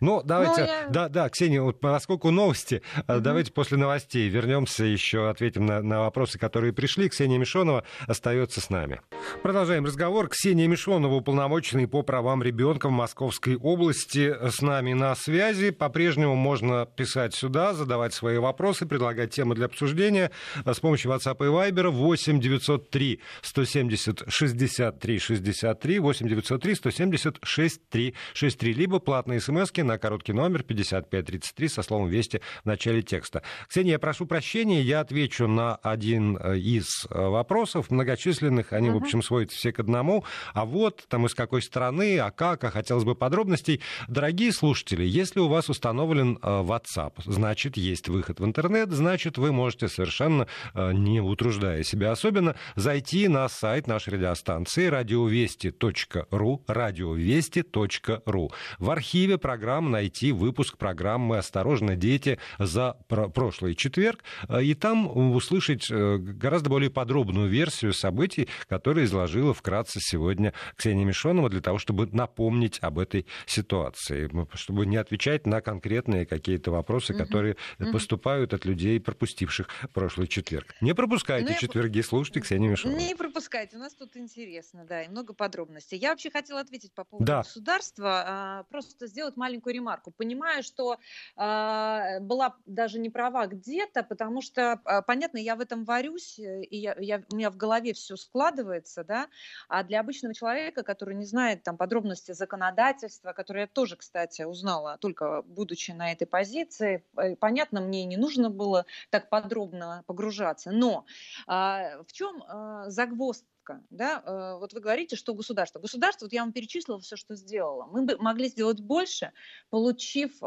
Ну, 0.00 0.22
давайте, 0.24 0.62
ну, 0.62 0.66
я... 0.66 0.88
да, 0.88 1.08
да, 1.08 1.28
Ксения, 1.28 1.62
вот 1.62 1.78
поскольку 1.80 2.30
новости, 2.30 2.82
угу. 2.96 3.20
давайте 3.20 3.52
после 3.52 3.76
новостей 3.76 4.28
вернемся 4.28 4.84
еще, 4.84 5.28
ответим 5.28 5.66
на, 5.66 5.82
на 5.82 6.00
вопросы, 6.00 6.38
которые 6.38 6.72
пришли. 6.72 7.08
Ксения 7.08 7.38
Мишонова 7.38 7.84
остается 8.06 8.60
с 8.60 8.70
нами. 8.70 9.00
Продолжаем 9.42 9.84
разговор. 9.84 10.28
Ксения 10.28 10.66
Мишонова, 10.66 11.14
уполномоченный 11.14 11.86
по 11.86 12.02
правам 12.02 12.42
ребенка 12.42 12.88
в 12.88 12.92
Московской 12.92 13.56
области, 13.56 14.34
с 14.50 14.60
нами 14.62 14.92
на 14.94 15.14
связи. 15.14 15.70
По-прежнему 15.70 16.34
можно 16.34 16.86
писать 16.86 17.34
сюда, 17.34 17.74
задавать 17.74 18.14
свои 18.14 18.38
вопросы, 18.38 18.86
предлагать 18.86 19.30
темы 19.30 19.54
для 19.54 19.66
обсуждения 19.66 20.30
с 20.64 20.80
помощью 20.80 21.12
WhatsApp 21.12 21.36
и 21.40 21.48
Viber 21.48 21.90
8 22.08 22.40
903 22.40 23.20
170 23.42 24.22
63 24.28 25.18
63 25.18 25.98
8 25.98 26.26
903 26.26 26.74
170 26.74 27.38
63 27.42 28.14
63 28.32 28.72
либо 28.72 28.98
платные 28.98 29.40
смс 29.40 29.70
на 29.76 29.98
короткий 29.98 30.32
номер 30.32 30.62
5533 30.62 31.68
со 31.68 31.82
словом 31.82 32.08
«Вести» 32.08 32.40
в 32.62 32.66
начале 32.66 33.02
текста. 33.02 33.42
Ксения, 33.68 33.92
я 33.92 33.98
прошу 33.98 34.24
прощения, 34.24 34.80
я 34.80 35.00
отвечу 35.00 35.46
на 35.48 35.76
один 35.76 36.38
э, 36.38 36.56
из 36.56 37.06
э, 37.10 37.26
вопросов 37.26 37.90
многочисленных, 37.90 38.72
они, 38.72 38.88
uh-huh. 38.88 38.94
в 38.94 39.02
общем, 39.02 39.22
сводятся 39.22 39.58
все 39.58 39.72
к 39.72 39.80
одному. 39.80 40.24
А 40.54 40.64
вот 40.64 41.04
там 41.08 41.26
из 41.26 41.34
какой 41.34 41.60
страны, 41.60 42.18
а 42.18 42.30
как, 42.30 42.64
а 42.64 42.70
хотелось 42.70 43.04
бы 43.04 43.16
подробностей. 43.16 43.82
Дорогие 44.08 44.52
слушатели, 44.52 45.04
если 45.04 45.40
у 45.40 45.48
вас 45.48 45.68
установлен 45.68 46.38
э, 46.40 46.46
WhatsApp, 46.46 47.12
значит, 47.26 47.76
есть 47.76 48.08
выход 48.08 48.40
в 48.40 48.44
интернет, 48.46 48.90
значит, 48.92 49.36
вы 49.36 49.52
можете 49.52 49.88
совершенно 49.88 50.46
не 50.74 51.20
утруждая 51.20 51.82
себя 51.82 51.97
особенно, 52.06 52.56
зайти 52.76 53.28
на 53.28 53.48
сайт 53.48 53.86
нашей 53.86 54.14
радиостанции 54.14 54.86
радиовести.ру, 54.86 56.64
радиовести.ру. 56.66 58.50
В 58.78 58.90
архиве 58.90 59.38
программ 59.38 59.90
найти 59.90 60.32
выпуск 60.32 60.76
программы 60.76 61.38
«Осторожно, 61.38 61.96
дети» 61.96 62.38
за 62.58 62.96
прошлый 63.08 63.74
четверг, 63.74 64.22
э, 64.48 64.62
и 64.62 64.74
там 64.74 65.34
услышать 65.34 65.88
э, 65.90 66.18
гораздо 66.18 66.70
более 66.70 66.90
подробную 66.90 67.48
версию 67.48 67.92
событий, 67.92 68.48
которые 68.68 69.06
изложила 69.06 69.54
вкратце 69.54 70.00
сегодня 70.00 70.52
Ксения 70.76 71.04
Мишонова 71.04 71.48
для 71.48 71.60
того, 71.60 71.78
чтобы 71.78 72.06
напомнить 72.06 72.78
об 72.80 72.98
этой 72.98 73.26
ситуации, 73.46 74.30
чтобы 74.54 74.86
не 74.86 74.96
отвечать 74.96 75.46
на 75.46 75.60
конкретные 75.60 76.26
какие-то 76.26 76.70
вопросы, 76.70 77.14
которые 77.14 77.56
поступают 77.92 78.54
от 78.54 78.64
людей, 78.64 79.00
пропустивших 79.00 79.68
прошлый 79.92 80.26
четверг. 80.28 80.74
Не 80.80 80.94
пропускайте 80.94 81.52
ну, 81.52 81.58
четверги, 81.88 82.06
слушайте 82.06 82.40
Ксению 82.40 82.70
Мишонову. 82.72 82.98
Не 82.98 83.14
пропускайте, 83.14 83.76
у 83.76 83.80
нас 83.80 83.94
тут 83.94 84.16
интересно, 84.16 84.84
да, 84.84 85.02
и 85.02 85.08
много 85.08 85.32
подробностей. 85.32 85.96
Я 85.96 86.10
вообще 86.10 86.30
хотела 86.30 86.60
ответить 86.60 86.92
по 86.92 87.04
поводу 87.04 87.26
да. 87.26 87.38
государства, 87.38 88.24
а, 88.26 88.62
просто 88.64 89.06
сделать 89.06 89.36
маленькую 89.36 89.74
ремарку. 89.74 90.10
Понимаю, 90.10 90.62
что 90.62 90.98
э, 91.36 92.20
была 92.20 92.56
даже 92.66 92.98
не 92.98 93.10
права 93.10 93.46
где-то, 93.46 94.02
потому 94.02 94.42
что, 94.42 94.80
э, 94.84 95.02
понятно, 95.06 95.38
я 95.38 95.56
в 95.56 95.60
этом 95.60 95.84
варюсь, 95.84 96.38
и 96.38 96.76
я, 96.76 96.94
я, 96.98 97.22
у 97.32 97.36
меня 97.36 97.50
в 97.50 97.56
голове 97.56 97.92
все 97.94 98.16
складывается, 98.16 99.04
да, 99.04 99.28
а 99.68 99.82
для 99.82 100.00
обычного 100.00 100.34
человека, 100.34 100.82
который 100.82 101.14
не 101.14 101.24
знает 101.24 101.62
там 101.62 101.76
подробности 101.76 102.32
законодательства, 102.32 103.32
которые 103.32 103.62
я 103.62 103.66
тоже, 103.66 103.96
кстати, 103.96 104.42
узнала 104.42 104.98
только 105.00 105.42
будучи 105.42 105.92
на 105.92 106.12
этой 106.12 106.26
позиции, 106.26 107.04
понятно, 107.40 107.80
мне 107.80 108.04
не 108.04 108.16
нужно 108.16 108.50
было 108.50 108.84
так 109.10 109.30
подробно 109.30 110.04
погружаться, 110.06 110.70
но 110.70 111.06
э, 111.46 111.77
в 112.06 112.12
чем 112.12 112.42
э, 112.42 112.84
загвоздка? 112.90 113.82
Да? 113.90 114.22
Э, 114.24 114.58
вот 114.58 114.72
вы 114.72 114.80
говорите, 114.80 115.16
что 115.16 115.34
государство. 115.34 115.78
Государство, 115.78 116.26
вот 116.26 116.32
я 116.32 116.42
вам 116.42 116.52
перечислила 116.52 117.00
все, 117.00 117.16
что 117.16 117.34
сделало. 117.34 117.86
Мы 117.86 118.04
бы 118.04 118.16
могли 118.18 118.48
сделать 118.48 118.80
больше, 118.80 119.32
получив 119.70 120.40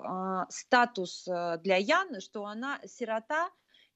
статус 0.49 1.25
для 1.25 1.77
Яны, 1.77 2.21
что 2.21 2.45
она 2.45 2.79
сирота 2.85 3.49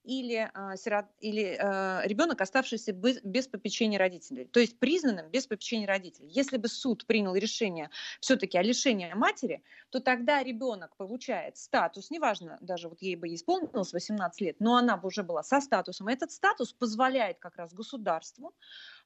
или, 0.06 0.50
а, 0.54 0.76
сирот, 0.78 1.06
или 1.20 1.58
а, 1.60 2.02
ребенок, 2.06 2.42
оставшийся 2.42 2.92
без, 2.92 3.22
без 3.24 3.48
попечения 3.48 3.98
родителей, 3.98 4.46
то 4.46 4.60
есть 4.60 4.80
признанным 4.80 5.30
без 5.30 5.48
попечения 5.48 5.88
родителей. 5.88 6.30
Если 6.30 6.58
бы 6.58 6.68
суд 6.68 7.06
принял 7.06 7.36
решение 7.36 7.90
все-таки 8.20 8.58
о 8.58 8.62
лишении 8.62 9.12
матери, 9.14 9.64
то 9.90 10.00
тогда 10.00 10.44
ребенок 10.44 10.96
получает 10.98 11.58
статус, 11.58 12.12
неважно, 12.12 12.58
даже 12.62 12.90
вот 12.90 13.02
ей 13.02 13.16
бы 13.16 13.34
исполнилось 13.34 13.94
18 13.94 14.42
лет, 14.42 14.56
но 14.60 14.76
она 14.76 14.98
бы 14.98 15.08
уже 15.08 15.24
была 15.24 15.44
со 15.44 15.60
статусом. 15.62 16.08
Этот 16.08 16.32
статус 16.32 16.74
позволяет 16.74 17.40
как 17.40 17.56
раз 17.56 17.74
государству 17.74 18.54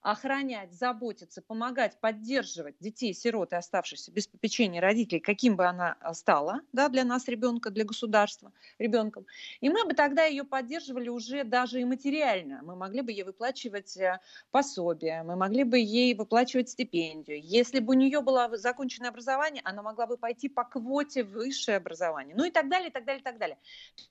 охранять, 0.01 0.73
заботиться, 0.73 1.41
помогать, 1.41 1.99
поддерживать 1.99 2.75
детей, 2.79 3.13
сирот 3.13 3.53
и 3.53 3.55
оставшихся 3.55 4.11
без 4.11 4.27
попечения 4.27 4.81
родителей, 4.81 5.19
каким 5.19 5.55
бы 5.55 5.65
она 5.65 5.97
а, 5.99 6.13
стала 6.13 6.61
да, 6.71 6.89
для 6.89 7.03
нас 7.03 7.27
ребенка, 7.27 7.69
для 7.69 7.83
государства 7.83 8.51
ребенком. 8.77 9.25
И 9.59 9.69
мы 9.69 9.85
бы 9.85 9.93
тогда 9.93 10.25
ее 10.25 10.43
поддерживали 10.43 11.09
уже 11.09 11.43
даже 11.43 11.81
и 11.81 11.85
материально. 11.85 12.61
Мы 12.63 12.75
могли 12.75 13.01
бы 13.01 13.11
ей 13.11 13.23
выплачивать 13.23 13.97
э, 13.97 14.19
пособие, 14.51 15.23
мы 15.23 15.35
могли 15.35 15.63
бы 15.63 15.79
ей 15.79 16.13
выплачивать 16.13 16.69
стипендию. 16.69 17.41
Если 17.41 17.79
бы 17.79 17.93
у 17.93 17.97
нее 17.97 18.21
было 18.21 18.49
законченное 18.57 19.09
образование, 19.09 19.61
она 19.65 19.81
могла 19.81 20.07
бы 20.07 20.17
пойти 20.17 20.47
по 20.47 20.63
квоте 20.63 21.23
высшее 21.23 21.77
образование. 21.77 22.35
Ну 22.35 22.45
и 22.45 22.51
так 22.51 22.69
далее, 22.69 22.89
и 22.89 22.91
так 22.91 23.05
далее, 23.05 23.21
и 23.21 23.23
так 23.23 23.37
далее. 23.37 23.57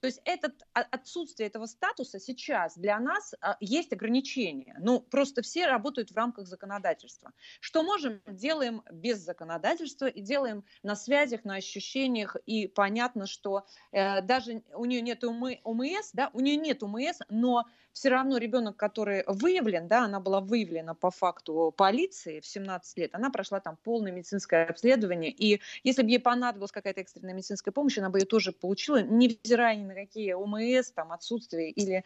То 0.01 0.07
есть 0.07 0.21
этот, 0.25 0.53
а, 0.73 0.81
отсутствие 0.81 1.47
этого 1.47 1.65
статуса 1.65 2.19
сейчас 2.19 2.77
для 2.77 2.99
нас 2.99 3.33
а, 3.41 3.57
есть 3.59 3.91
ограничения. 3.93 4.75
Ну, 4.79 4.99
просто 4.99 5.41
все 5.41 5.65
работают 5.79 6.11
в 6.11 6.15
рамках 6.15 6.45
законодательства. 6.47 7.31
Что 7.61 7.83
можем, 7.83 8.21
делаем 8.27 8.83
без 8.91 9.19
законодательства 9.19 10.07
и 10.07 10.21
делаем 10.21 10.63
на 10.83 10.95
связях, 10.95 11.45
на 11.45 11.55
ощущениях. 11.55 12.35
И 12.45 12.67
понятно, 12.67 13.27
что 13.27 13.65
э, 13.91 14.21
даже 14.21 14.61
у 14.73 14.85
нее 14.85 15.01
нет 15.01 15.23
УМС, 15.23 16.11
да, 16.13 16.29
у 16.33 16.41
нее 16.41 16.57
нет 16.57 16.83
УМС, 16.83 17.19
но 17.29 17.65
все 17.99 18.09
равно 18.09 18.37
ребенок, 18.37 18.77
который 18.77 19.23
выявлен, 19.27 19.87
да, 19.87 20.05
она 20.05 20.19
была 20.19 20.39
выявлена 20.39 20.93
по 20.93 21.11
факту 21.11 21.73
полиции 21.75 22.39
в 22.39 22.45
17 22.45 22.97
лет, 22.97 23.15
она 23.15 23.29
прошла 23.29 23.59
там 23.59 23.77
полное 23.83 24.11
медицинское 24.11 24.65
обследование, 24.65 25.31
и 25.31 25.59
если 25.83 26.03
бы 26.03 26.09
ей 26.09 26.19
понадобилась 26.19 26.71
какая-то 26.71 27.01
экстренная 27.01 27.33
медицинская 27.33 27.73
помощь, 27.73 27.97
она 27.97 28.09
бы 28.09 28.19
ее 28.19 28.25
тоже 28.25 28.51
получила, 28.51 29.01
невзирая 29.01 29.75
ни 29.75 29.85
на 29.85 29.95
какие 29.95 30.33
ОМС, 30.33 30.91
там, 30.91 31.11
отсутствие 31.11 31.71
или 31.71 32.03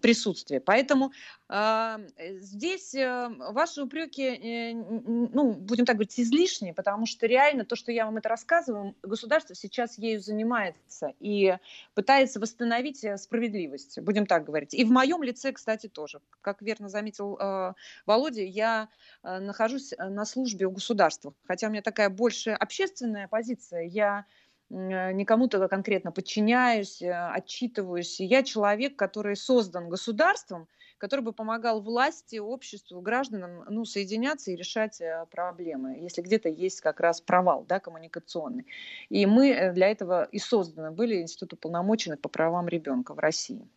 присутствие. 0.00 0.60
Поэтому 0.60 1.12
э, 1.48 1.98
здесь 2.40 2.94
э, 2.94 3.05
ваши 3.06 3.82
упреки, 3.82 4.22
э, 4.22 4.72
ну, 4.74 5.52
будем 5.52 5.84
так 5.84 5.96
говорить, 5.96 6.18
излишние, 6.18 6.74
потому 6.74 7.06
что 7.06 7.26
реально 7.26 7.64
то, 7.64 7.76
что 7.76 7.92
я 7.92 8.06
вам 8.06 8.16
это 8.16 8.28
рассказываю, 8.28 8.94
государство 9.02 9.54
сейчас 9.54 9.98
ею 9.98 10.20
занимается 10.20 11.12
и 11.20 11.56
пытается 11.94 12.40
восстановить 12.40 13.04
э, 13.04 13.16
справедливость, 13.16 14.00
будем 14.00 14.26
так 14.26 14.44
говорить. 14.44 14.74
И 14.74 14.84
в 14.84 14.90
моем 14.90 15.22
лице, 15.22 15.52
кстати, 15.52 15.88
тоже. 15.88 16.20
Как 16.40 16.62
верно 16.62 16.88
заметил 16.88 17.38
э, 17.38 17.74
Володя, 18.06 18.42
я 18.42 18.88
нахожусь 19.22 19.92
на 19.98 20.24
службе 20.24 20.66
у 20.66 20.70
государства. 20.70 21.34
Хотя 21.46 21.68
у 21.68 21.70
меня 21.70 21.82
такая 21.82 22.10
больше 22.10 22.50
общественная 22.50 23.28
позиция. 23.28 23.82
Я 23.82 24.26
никому-то 24.68 25.68
конкретно 25.68 26.12
подчиняюсь, 26.12 27.02
отчитываюсь. 27.02 28.20
Я 28.20 28.42
человек, 28.42 28.96
который 28.96 29.36
создан 29.36 29.88
государством, 29.88 30.68
который 30.98 31.20
бы 31.20 31.32
помогал 31.32 31.80
власти, 31.80 32.38
обществу, 32.38 33.00
гражданам 33.00 33.64
ну, 33.68 33.84
соединяться 33.84 34.50
и 34.50 34.56
решать 34.56 35.00
э, 35.00 35.26
проблемы, 35.30 35.98
если 35.98 36.22
где-то 36.22 36.48
есть 36.48 36.80
как 36.80 37.00
раз 37.00 37.20
провал 37.20 37.64
да, 37.68 37.80
коммуникационный. 37.80 38.66
И 39.08 39.26
мы 39.26 39.50
э, 39.50 39.72
для 39.72 39.88
этого 39.88 40.24
и 40.24 40.38
созданы 40.38 40.90
были 40.90 41.20
Институт 41.20 41.54
уполномоченных 41.54 42.20
по 42.20 42.28
правам 42.28 42.68
ребенка 42.68 43.14
в 43.14 43.18
России. 43.18 43.68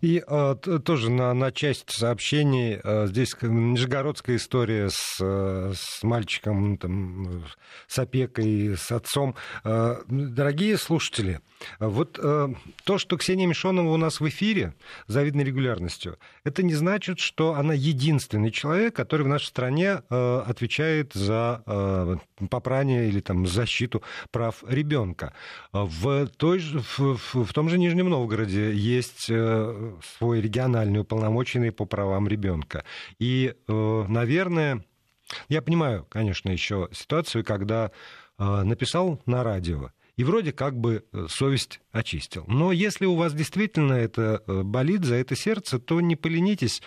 И 0.00 0.22
э, 0.26 0.54
тоже 0.84 1.10
на, 1.10 1.34
на 1.34 1.52
часть 1.52 1.90
сообщений 1.90 2.80
э, 2.82 3.06
здесь 3.06 3.34
нижегородская 3.42 4.36
история 4.36 4.88
с, 4.90 5.18
э, 5.20 5.72
с 5.74 6.02
мальчиком, 6.02 6.78
там, 6.78 7.44
с 7.86 7.98
опекой, 7.98 8.76
с 8.76 8.90
отцом. 8.92 9.34
Э, 9.64 9.96
дорогие 10.08 10.78
слушатели, 10.78 11.40
вот 11.78 12.18
э, 12.22 12.48
то, 12.84 12.98
что 12.98 13.16
Ксения 13.16 13.46
Мишонова 13.46 13.92
у 13.92 13.96
нас 13.96 14.20
в 14.20 14.28
эфире 14.28 14.74
с 15.06 15.12
завидной 15.12 15.44
регулярностью, 15.44 16.18
это 16.44 16.62
не 16.62 16.74
значит, 16.74 17.18
что 17.18 17.54
она 17.54 17.74
единственный 17.74 18.50
человек, 18.50 18.94
который 18.94 19.22
в 19.22 19.28
нашей 19.28 19.46
стране 19.46 20.02
э, 20.08 20.42
отвечает 20.46 21.12
за 21.14 21.62
э, 21.66 22.16
попрание 22.50 23.08
или 23.08 23.20
там, 23.20 23.46
защиту 23.46 24.02
прав 24.30 24.62
ребенка. 24.66 25.32
В, 25.72 26.28
той 26.28 26.58
же, 26.58 26.80
в, 26.80 26.98
в, 26.98 27.44
в 27.44 27.52
том 27.52 27.68
же 27.68 27.78
Нижнем 27.78 28.08
Новгороде 28.10 28.72
есть 28.72 29.26
э, 29.30 29.55
свой 30.16 30.40
региональный 30.40 31.00
уполномоченный 31.00 31.72
по 31.72 31.84
правам 31.84 32.28
ребенка. 32.28 32.84
И, 33.18 33.54
э, 33.66 34.04
наверное, 34.08 34.84
я 35.48 35.62
понимаю, 35.62 36.06
конечно, 36.08 36.50
еще 36.50 36.88
ситуацию, 36.92 37.44
когда 37.44 37.90
э, 38.38 38.62
написал 38.62 39.20
на 39.26 39.42
радио, 39.42 39.90
и 40.16 40.24
вроде 40.24 40.52
как 40.52 40.78
бы 40.78 41.04
э, 41.12 41.26
совесть 41.28 41.80
очистил. 41.92 42.44
Но 42.46 42.72
если 42.72 43.06
у 43.06 43.16
вас 43.16 43.34
действительно 43.34 43.92
это 43.94 44.42
болит 44.46 45.04
за 45.04 45.16
это 45.16 45.36
сердце, 45.36 45.78
то 45.78 46.00
не 46.00 46.16
поленитесь, 46.16 46.82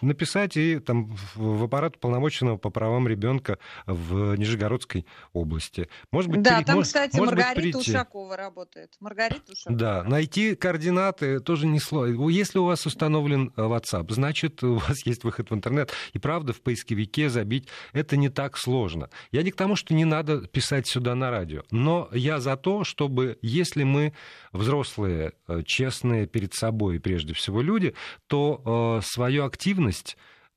написать 0.00 0.56
и 0.56 0.78
там 0.78 1.16
в 1.34 1.64
аппарат 1.64 1.98
полномоченного 1.98 2.56
по 2.56 2.70
правам 2.70 3.08
ребенка 3.08 3.58
в 3.86 4.36
Нижегородской 4.36 5.06
области. 5.32 5.88
Может 6.12 6.30
быть, 6.30 6.42
да, 6.42 6.58
при... 6.58 6.64
там, 6.64 6.76
может, 6.76 6.88
кстати, 6.88 7.16
может 7.16 7.34
Маргарита 7.34 7.78
быть, 7.78 7.88
Ушакова 7.88 8.36
работает. 8.36 8.90
Маргарита 9.00 9.52
Ушакова. 9.52 9.78
Да, 9.78 10.04
найти 10.04 10.54
координаты 10.54 11.40
тоже 11.40 11.66
не 11.66 11.80
сложно. 11.80 12.28
Если 12.28 12.58
у 12.58 12.64
вас 12.64 12.86
установлен 12.86 13.52
э, 13.56 13.60
WhatsApp, 13.62 14.12
значит, 14.12 14.62
у 14.62 14.74
вас 14.74 15.04
есть 15.06 15.24
выход 15.24 15.50
в 15.50 15.54
интернет. 15.54 15.92
И 16.12 16.18
правда, 16.18 16.52
в 16.52 16.60
поисковике 16.60 17.28
забить 17.28 17.68
это 17.92 18.16
не 18.16 18.28
так 18.28 18.56
сложно. 18.56 19.10
Я 19.32 19.42
не 19.42 19.50
к 19.50 19.56
тому, 19.56 19.76
что 19.76 19.94
не 19.94 20.04
надо 20.04 20.46
писать 20.46 20.86
сюда 20.86 21.14
на 21.14 21.30
радио, 21.30 21.62
но 21.70 22.08
я 22.12 22.40
за 22.40 22.56
то, 22.56 22.84
чтобы, 22.84 23.38
если 23.42 23.82
мы 23.82 24.12
взрослые, 24.52 25.32
э, 25.46 25.62
честные 25.64 26.26
перед 26.26 26.54
собой, 26.54 27.00
прежде 27.00 27.34
всего 27.34 27.62
люди, 27.62 27.94
то 28.26 28.98
э, 29.00 29.04
свою 29.04 29.44
активность, 29.44 29.87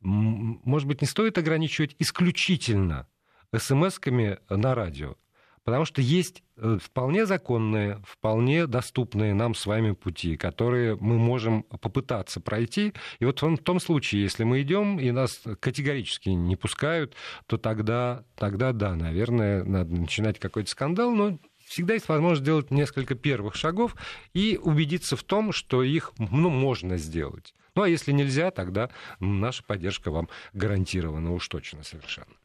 может 0.02 0.88
быть, 0.88 1.02
не 1.02 1.08
стоит 1.08 1.38
ограничивать 1.38 1.96
исключительно 2.00 3.08
смс-ками 3.56 4.40
на 4.50 4.76
радио. 4.76 5.16
Потому 5.64 5.86
что 5.86 6.02
есть 6.02 6.44
э, 6.58 6.80
вполне 6.82 7.28
законные, 7.28 8.02
вполне 8.04 8.66
доступные 8.66 9.36
нам 9.36 9.54
с 9.54 9.68
вами 9.68 9.92
пути, 9.92 10.36
которые 10.36 10.98
мы 11.00 11.20
можем 11.20 11.64
попытаться 11.64 12.42
пройти. 12.42 12.94
И 13.20 13.26
вот 13.26 13.42
в 13.42 13.58
том 13.58 13.80
случае, 13.80 14.24
если 14.24 14.44
мы 14.44 14.64
идем 14.64 15.00
и 15.00 15.12
нас 15.12 15.44
категорически 15.60 16.30
не 16.30 16.56
пускают, 16.56 17.16
то 17.46 17.58
тогда, 17.58 18.26
тогда 18.38 18.74
да, 18.74 18.96
наверное, 18.96 19.64
надо 19.64 19.94
начинать 19.94 20.40
какой-то 20.40 20.72
скандал, 20.72 21.12
но 21.12 21.38
всегда 21.60 21.94
есть 21.94 22.10
возможность 22.10 22.42
сделать 22.42 22.72
несколько 22.72 23.14
первых 23.14 23.54
шагов 23.56 23.96
и 24.34 24.60
убедиться 24.62 25.16
в 25.16 25.22
том, 25.22 25.52
что 25.52 25.84
их 25.84 26.12
ну, 26.18 26.50
можно 26.50 26.98
сделать. 26.98 27.54
Ну 27.76 27.84
а 27.84 27.90
если 27.90 28.12
нельзя, 28.12 28.52
тогда 28.52 28.90
наша 29.20 29.64
поддержка 29.64 30.12
вам 30.12 30.30
гарантирована 30.54 31.32
уж 31.32 31.48
точно 31.48 31.84
совершенно. 31.84 32.36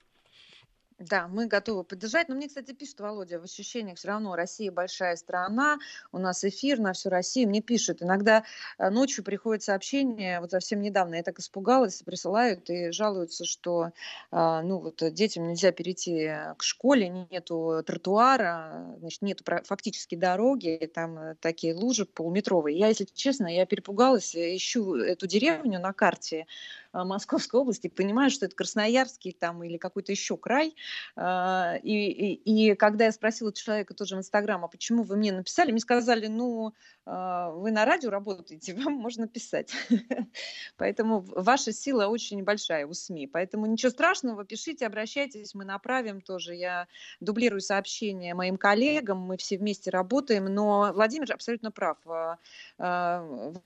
Да, 0.98 1.28
мы 1.28 1.46
готовы 1.46 1.84
поддержать. 1.84 2.28
Но 2.30 2.34
мне, 2.34 2.48
кстати, 2.48 2.72
пишет 2.72 3.00
Володя, 3.00 3.38
в 3.38 3.44
ощущениях 3.44 3.98
все 3.98 4.08
равно 4.08 4.34
Россия 4.34 4.72
большая 4.72 5.16
страна, 5.16 5.78
у 6.10 6.18
нас 6.18 6.42
эфир 6.42 6.78
на 6.78 6.94
всю 6.94 7.10
Россию. 7.10 7.48
Мне 7.50 7.60
пишут, 7.60 8.02
иногда 8.02 8.44
э, 8.78 8.88
ночью 8.88 9.22
приходит 9.22 9.62
сообщение, 9.62 10.40
вот 10.40 10.52
совсем 10.52 10.80
недавно 10.80 11.16
я 11.16 11.22
так 11.22 11.38
испугалась, 11.38 12.02
присылают 12.02 12.70
и 12.70 12.92
жалуются, 12.92 13.44
что 13.44 13.90
э, 14.32 14.60
ну, 14.64 14.78
вот, 14.78 15.02
детям 15.12 15.48
нельзя 15.48 15.70
перейти 15.70 16.30
к 16.56 16.62
школе, 16.62 17.26
нету 17.30 17.82
тротуара, 17.86 18.96
значит, 18.98 19.20
нету 19.20 19.44
фактически 19.64 20.14
дороги, 20.14 20.90
там 20.94 21.18
э, 21.18 21.34
такие 21.40 21.74
лужи 21.74 22.06
полуметровые. 22.06 22.78
Я, 22.78 22.88
если 22.88 23.04
честно, 23.04 23.54
я 23.54 23.66
перепугалась, 23.66 24.34
ищу 24.34 24.94
эту 24.94 25.26
деревню 25.26 25.78
на 25.78 25.92
карте, 25.92 26.46
а, 26.85 26.85
Московской 27.04 27.60
области, 27.60 27.88
понимаю, 27.88 28.30
что 28.30 28.46
это 28.46 28.54
Красноярский 28.54 29.32
там 29.32 29.62
или 29.64 29.76
какой-то 29.76 30.12
еще 30.12 30.36
край. 30.36 30.74
А, 31.16 31.76
и, 31.82 31.92
и, 31.92 32.70
и 32.70 32.74
когда 32.74 33.06
я 33.06 33.12
спросила 33.12 33.52
человека 33.52 33.94
тоже 33.94 34.16
в 34.16 34.18
Инстаграм, 34.18 34.64
а 34.64 34.68
почему 34.68 35.02
вы 35.02 35.16
мне 35.16 35.32
написали, 35.32 35.72
мне 35.72 35.80
сказали, 35.80 36.26
ну, 36.26 36.74
а, 37.04 37.50
вы 37.50 37.70
на 37.70 37.84
радио 37.84 38.10
работаете, 38.10 38.74
вам 38.84 38.94
можно 38.94 39.28
писать. 39.28 39.72
Поэтому 40.76 41.20
ваша 41.20 41.72
сила 41.72 42.06
очень 42.06 42.42
большая 42.42 42.86
у 42.86 42.92
СМИ. 42.92 43.26
Поэтому 43.26 43.66
ничего 43.66 43.90
страшного, 43.90 44.44
пишите, 44.44 44.86
обращайтесь, 44.86 45.54
мы 45.54 45.64
направим 45.64 46.20
тоже. 46.20 46.54
Я 46.54 46.88
дублирую 47.20 47.60
сообщения 47.60 48.34
моим 48.34 48.56
коллегам, 48.56 49.18
мы 49.18 49.36
все 49.36 49.58
вместе 49.58 49.90
работаем. 49.90 50.46
Но 50.46 50.92
Владимир 50.92 51.32
абсолютно 51.32 51.70
прав. 51.70 51.98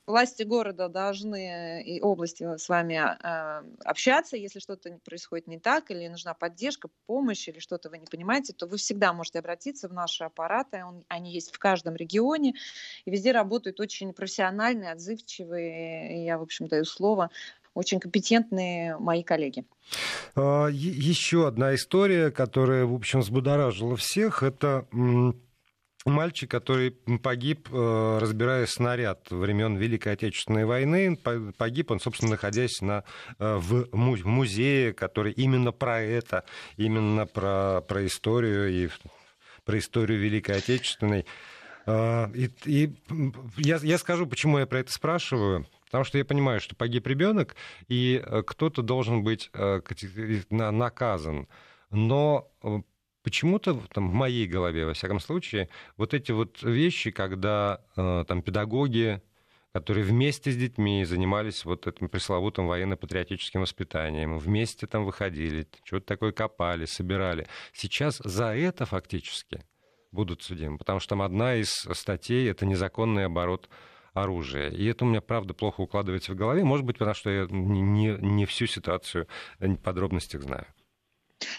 Власти 0.06 0.42
города 0.42 0.88
должны 0.88 1.82
и 1.82 2.00
области 2.00 2.56
с 2.56 2.68
вами 2.68 2.96
а, 2.96 3.18
общаться, 3.22 4.36
если 4.36 4.60
что-то 4.60 4.98
происходит 5.04 5.46
не 5.46 5.58
так, 5.58 5.90
или 5.90 6.08
нужна 6.08 6.34
поддержка, 6.34 6.88
помощь, 7.06 7.48
или 7.48 7.58
что-то 7.58 7.90
вы 7.90 7.98
не 7.98 8.06
понимаете, 8.06 8.52
то 8.52 8.66
вы 8.66 8.76
всегда 8.76 9.12
можете 9.12 9.40
обратиться 9.40 9.88
в 9.88 9.92
наши 9.92 10.24
аппараты, 10.24 10.84
он, 10.84 11.04
они 11.08 11.32
есть 11.32 11.52
в 11.52 11.58
каждом 11.58 11.96
регионе, 11.96 12.54
и 13.04 13.10
везде 13.10 13.32
работают 13.32 13.80
очень 13.80 14.12
профессиональные, 14.12 14.92
отзывчивые, 14.92 16.24
я, 16.24 16.38
в 16.38 16.42
общем, 16.42 16.68
даю 16.68 16.84
слово, 16.84 17.30
очень 17.74 18.00
компетентные 18.00 18.96
мои 18.98 19.22
коллеги. 19.22 19.64
А, 20.34 20.66
еще 20.68 21.46
одна 21.46 21.74
история, 21.74 22.30
которая, 22.30 22.84
в 22.84 22.94
общем, 22.94 23.20
взбудоражила 23.20 23.96
всех, 23.96 24.42
это 24.42 24.86
мальчик, 26.04 26.50
который 26.50 26.92
погиб, 27.22 27.68
э, 27.70 28.18
разбирая 28.20 28.66
снаряд 28.66 29.30
времен 29.30 29.76
Великой 29.76 30.14
Отечественной 30.14 30.64
войны. 30.64 31.18
Погиб 31.58 31.90
он, 31.90 32.00
собственно, 32.00 32.32
находясь 32.32 32.80
на, 32.80 33.04
э, 33.38 33.56
в 33.56 33.88
музее, 33.94 34.92
который 34.92 35.32
именно 35.32 35.72
про 35.72 36.00
это, 36.00 36.44
именно 36.76 37.26
про, 37.26 37.82
про 37.86 38.06
историю 38.06 38.70
и 38.70 38.88
про 39.64 39.78
историю 39.78 40.18
Великой 40.18 40.56
Отечественной. 40.56 41.26
Э, 41.86 42.28
и, 42.34 42.50
и 42.64 42.94
я, 43.58 43.78
я 43.82 43.98
скажу, 43.98 44.26
почему 44.26 44.58
я 44.58 44.66
про 44.66 44.80
это 44.80 44.92
спрашиваю. 44.92 45.66
Потому 45.86 46.04
что 46.04 46.18
я 46.18 46.24
понимаю, 46.24 46.60
что 46.60 46.76
погиб 46.76 47.04
ребенок, 47.08 47.56
и 47.88 48.22
кто-то 48.46 48.80
должен 48.80 49.24
быть 49.24 49.50
наказан. 50.48 51.48
Но 51.90 52.48
почему-то 53.22 53.80
там, 53.92 54.10
в 54.10 54.14
моей 54.14 54.46
голове, 54.46 54.86
во 54.86 54.94
всяком 54.94 55.20
случае, 55.20 55.68
вот 55.96 56.14
эти 56.14 56.32
вот 56.32 56.62
вещи, 56.62 57.10
когда 57.10 57.80
э, 57.96 58.24
там 58.26 58.42
педагоги, 58.42 59.22
которые 59.72 60.04
вместе 60.04 60.50
с 60.50 60.56
детьми 60.56 61.04
занимались 61.04 61.64
вот 61.64 61.86
этим 61.86 62.08
пресловутым 62.08 62.66
военно-патриотическим 62.66 63.60
воспитанием, 63.60 64.38
вместе 64.38 64.86
там 64.86 65.04
выходили, 65.04 65.66
что-то 65.84 66.06
такое 66.06 66.32
копали, 66.32 66.86
собирали. 66.86 67.46
Сейчас 67.72 68.18
за 68.18 68.54
это 68.56 68.84
фактически 68.86 69.64
будут 70.10 70.42
судимы, 70.42 70.78
потому 70.78 70.98
что 70.98 71.10
там 71.10 71.22
одна 71.22 71.54
из 71.54 71.70
статей— 71.92 72.50
это 72.50 72.66
незаконный 72.66 73.26
оборот 73.26 73.68
оружия. 74.12 74.70
И 74.70 74.84
это 74.86 75.04
у 75.04 75.08
меня, 75.08 75.20
правда, 75.20 75.54
плохо 75.54 75.82
укладывается 75.82 76.32
в 76.32 76.36
голове. 76.36 76.64
Может 76.64 76.84
быть, 76.84 76.98
потому 76.98 77.14
что 77.14 77.30
я 77.30 77.46
не, 77.48 78.16
не 78.20 78.46
всю 78.46 78.66
ситуацию 78.66 79.28
в 79.60 79.76
подробностях 79.76 80.42
знаю. 80.42 80.66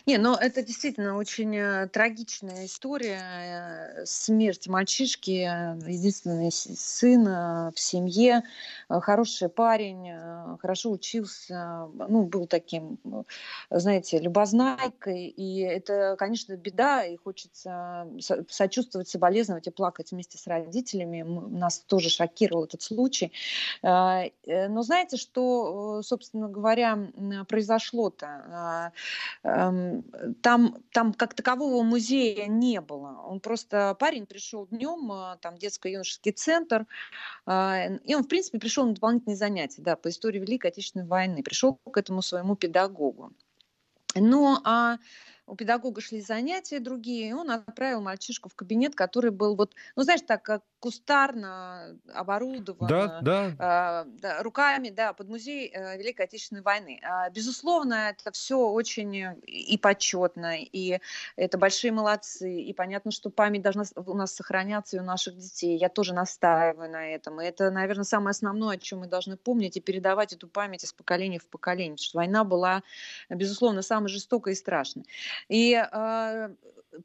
Не, 0.06 0.18
но 0.18 0.36
это 0.36 0.62
действительно 0.64 1.18
очень 1.18 1.56
э, 1.56 1.88
трагичная 1.88 2.66
история. 2.66 4.02
Э, 4.02 4.06
смерть 4.06 4.68
мальчишки, 4.68 5.48
э, 5.48 5.90
единственный 5.90 6.52
сын 6.52 7.24
в 7.72 7.80
семье, 7.80 8.44
хороший 8.90 9.50
парень, 9.50 10.12
хорошо 10.60 10.92
учился, 10.92 11.88
ну, 12.08 12.24
был 12.24 12.48
таким, 12.48 13.00
знаете, 13.70 14.20
любознайкой, 14.20 15.28
и 15.28 15.60
это, 15.62 16.16
конечно, 16.18 16.56
беда, 16.56 17.06
и 17.06 17.18
хочется 17.18 18.08
сочувствовать, 18.50 19.10
соболезновать 19.10 19.68
и 19.68 19.72
плакать 19.72 20.12
вместе 20.12 20.38
с 20.38 20.48
родителями. 20.48 21.22
Нас 21.24 21.80
тоже 21.80 22.10
шокировал 22.10 22.66
этот 22.66 22.82
случай. 22.82 23.32
Но 23.82 24.82
знаете, 24.82 25.18
что, 25.18 26.02
собственно 26.04 26.50
говоря, 26.50 26.98
произошло-то? 27.48 28.92
Там, 30.42 30.76
там 30.92 31.14
как 31.14 31.34
такового 31.34 31.84
музея 31.84 32.48
не 32.48 32.82
было. 32.82 33.22
Он 33.26 33.40
просто, 33.40 33.96
парень 34.00 34.26
пришел 34.26 34.68
днем, 34.68 35.38
там 35.42 35.58
детско-юношеский 35.58 36.32
центр, 36.32 36.86
и 37.48 38.16
он, 38.16 38.24
в 38.24 38.28
принципе, 38.28 38.60
пришел 38.60 38.86
на 38.86 38.94
дополнительные 38.94 39.36
занятия, 39.36 39.82
да, 39.82 39.96
по 39.96 40.10
истории 40.10 40.40
Великой 40.40 40.72
Отечественной 40.72 41.06
войны, 41.06 41.44
пришел 41.44 41.76
к 41.76 41.98
этому 41.98 42.22
своему 42.22 42.56
педагогу. 42.56 43.34
Ну, 44.16 44.58
а 44.64 44.98
у 45.52 45.56
педагога 45.56 46.00
шли 46.00 46.22
занятия 46.22 46.80
другие, 46.80 47.30
и 47.30 47.34
он 47.34 47.52
отправил 47.52 48.00
мальчишку 48.00 48.48
в 48.48 48.56
кабинет, 48.56 48.96
который 48.96 49.32
был 49.32 49.58
вот, 49.58 49.76
ну, 49.98 50.04
знаешь, 50.04 50.22
так 50.26 50.42
как 50.44 50.64
кустарно 50.80 52.00
оборудован 52.14 52.88
да, 52.88 53.20
да. 53.22 54.06
Э, 54.06 54.10
да, 54.20 54.44
руками, 54.44 54.90
да, 54.90 55.12
под 55.12 55.28
музей 55.28 55.70
э, 55.70 55.98
Великой 55.98 56.26
Отечественной 56.26 56.62
войны. 56.62 57.02
Э, 57.04 57.30
безусловно, 57.32 58.12
это 58.12 58.32
все 58.32 58.58
очень 58.58 59.36
и 59.46 59.78
почетно, 59.78 60.56
и 60.58 61.00
это 61.36 61.58
большие 61.58 61.92
молодцы, 61.92 62.62
и 62.62 62.74
понятно, 62.74 63.12
что 63.12 63.30
память 63.30 63.62
должна 63.62 63.84
у 63.98 64.14
нас 64.14 64.34
сохраняться 64.34 64.96
и 64.96 65.00
у 65.02 65.04
наших 65.04 65.38
детей. 65.38 65.78
Я 65.78 65.90
тоже 65.90 66.14
настаиваю 66.14 66.90
на 66.90 67.14
этом. 67.14 67.42
И 67.42 67.46
это, 67.46 67.70
наверное, 67.72 68.06
самое 68.06 68.32
основное, 68.32 68.78
о 68.78 68.80
чем 68.80 69.00
мы 69.00 69.08
должны 69.08 69.36
помнить 69.36 69.76
и 69.76 69.82
передавать 69.82 70.32
эту 70.32 70.48
память 70.48 70.86
из 70.86 70.94
поколения 70.94 71.40
в 71.40 71.48
поколение, 71.48 71.96
потому 71.96 72.06
что 72.06 72.18
война 72.20 72.46
была, 72.46 72.84
безусловно, 73.30 73.82
самой 73.82 74.08
жестокой 74.08 74.54
и 74.54 74.56
страшной. 74.56 75.06
И 75.50 75.74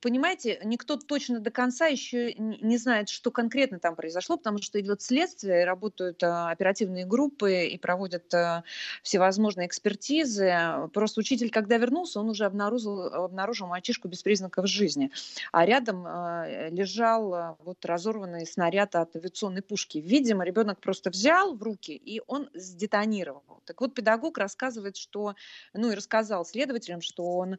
понимаете, 0.00 0.60
никто 0.64 0.96
точно 0.96 1.40
до 1.40 1.50
конца 1.50 1.86
еще 1.86 2.34
не 2.34 2.76
знает, 2.76 3.08
что 3.08 3.30
конкретно 3.30 3.78
там 3.78 3.94
произошло, 3.94 4.36
потому 4.36 4.58
что 4.58 4.80
идет 4.80 5.02
следствие, 5.02 5.64
работают 5.64 6.22
а, 6.22 6.50
оперативные 6.50 7.06
группы 7.06 7.66
и 7.66 7.78
проводят 7.78 8.32
а, 8.34 8.64
всевозможные 9.02 9.66
экспертизы. 9.66 10.52
Просто 10.92 11.20
учитель, 11.20 11.50
когда 11.50 11.76
вернулся, 11.78 12.20
он 12.20 12.30
уже 12.30 12.44
обнаружил, 12.44 13.02
обнаружил 13.02 13.66
мальчишку 13.66 14.08
без 14.08 14.22
признаков 14.22 14.66
жизни. 14.66 15.10
А 15.52 15.64
рядом 15.64 16.04
а, 16.06 16.68
лежал 16.70 17.56
вот 17.64 17.84
разорванный 17.84 18.46
снаряд 18.46 18.96
от 18.96 19.14
авиационной 19.16 19.62
пушки. 19.62 19.98
Видимо, 19.98 20.44
ребенок 20.44 20.80
просто 20.80 21.10
взял 21.10 21.54
в 21.54 21.62
руки, 21.62 21.92
и 21.92 22.20
он 22.26 22.50
сдетонировал. 22.54 23.62
Так 23.64 23.80
вот, 23.80 23.94
педагог 23.94 24.38
рассказывает, 24.38 24.96
что, 24.96 25.34
ну 25.74 25.90
и 25.90 25.94
рассказал 25.94 26.44
следователям, 26.44 27.00
что 27.00 27.36
он 27.36 27.58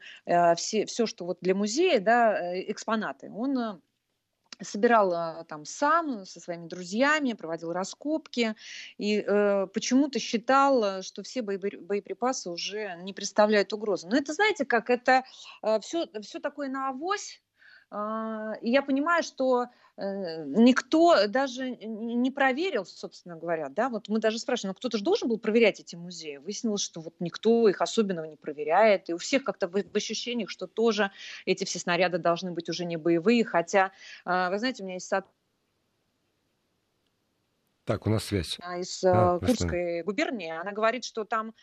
все, 0.56 0.86
все 0.86 1.06
что 1.06 1.26
вот 1.26 1.40
для 1.42 1.56
музея, 1.56 2.00
да, 2.00 2.17
Э, 2.18 2.72
экспонаты. 2.72 3.32
Он 3.32 3.58
э, 3.58 3.80
собирал 4.62 5.14
э, 5.14 5.46
там 5.46 5.66
сам 5.66 6.26
со 6.26 6.40
своими 6.40 6.68
друзьями, 6.68 7.34
проводил 7.34 7.72
раскопки 7.72 8.56
и 8.98 9.20
э, 9.20 9.68
почему-то 9.68 10.20
считал, 10.20 11.02
что 11.04 11.24
все 11.24 11.42
боеприпасы 11.42 12.50
уже 12.50 12.96
не 13.02 13.14
представляют 13.14 13.74
угрозы. 13.74 14.08
Но 14.08 14.18
это, 14.18 14.34
знаете, 14.34 14.66
как 14.66 14.90
это 14.90 15.24
э, 15.64 15.80
все, 15.82 16.08
все 16.22 16.40
такое 16.40 16.70
на 16.70 16.90
авось, 16.90 17.42
и 17.90 18.70
я 18.70 18.82
понимаю, 18.82 19.24
что 19.24 19.68
э, 19.96 20.44
никто 20.46 21.28
даже 21.28 21.70
не 21.72 22.32
проверил, 22.32 22.86
собственно 22.86 23.38
говоря, 23.38 23.70
да, 23.70 23.88
вот 23.88 24.10
мы 24.10 24.20
даже 24.20 24.40
спрашиваем, 24.40 24.72
ну 24.72 24.78
кто-то 24.78 24.98
же 24.98 25.04
должен 25.04 25.30
был 25.30 25.38
проверять 25.38 25.80
эти 25.80 25.96
музеи. 25.96 26.38
Выяснилось, 26.38 26.82
что 26.82 27.00
вот 27.00 27.16
никто 27.20 27.70
их 27.70 27.80
особенного 27.80 28.26
не 28.26 28.36
проверяет, 28.36 29.10
и 29.10 29.14
у 29.14 29.18
всех 29.18 29.46
как-то 29.46 29.70
в, 29.70 29.82
в 29.82 29.96
ощущениях, 29.96 30.50
что 30.50 30.68
тоже 30.68 31.12
эти 31.46 31.64
все 31.64 31.80
снаряды 31.80 32.18
должны 32.18 32.52
быть 32.52 32.68
уже 32.68 32.84
не 32.84 32.98
боевые, 32.98 33.46
хотя, 33.46 33.94
а, 34.26 34.50
вы 34.50 34.60
знаете, 34.60 34.84
у 34.84 34.86
меня 34.86 34.96
есть 34.96 35.08
сад 35.08 35.26
так, 37.86 38.06
у 38.06 38.10
нас 38.10 38.26
связь. 38.26 38.60
Из 38.60 39.02
а, 39.06 39.40
Курской 39.40 40.04
губернии. 40.04 40.50
Она 40.50 40.74
говорит, 40.74 41.06
что 41.06 41.24
там 41.24 41.56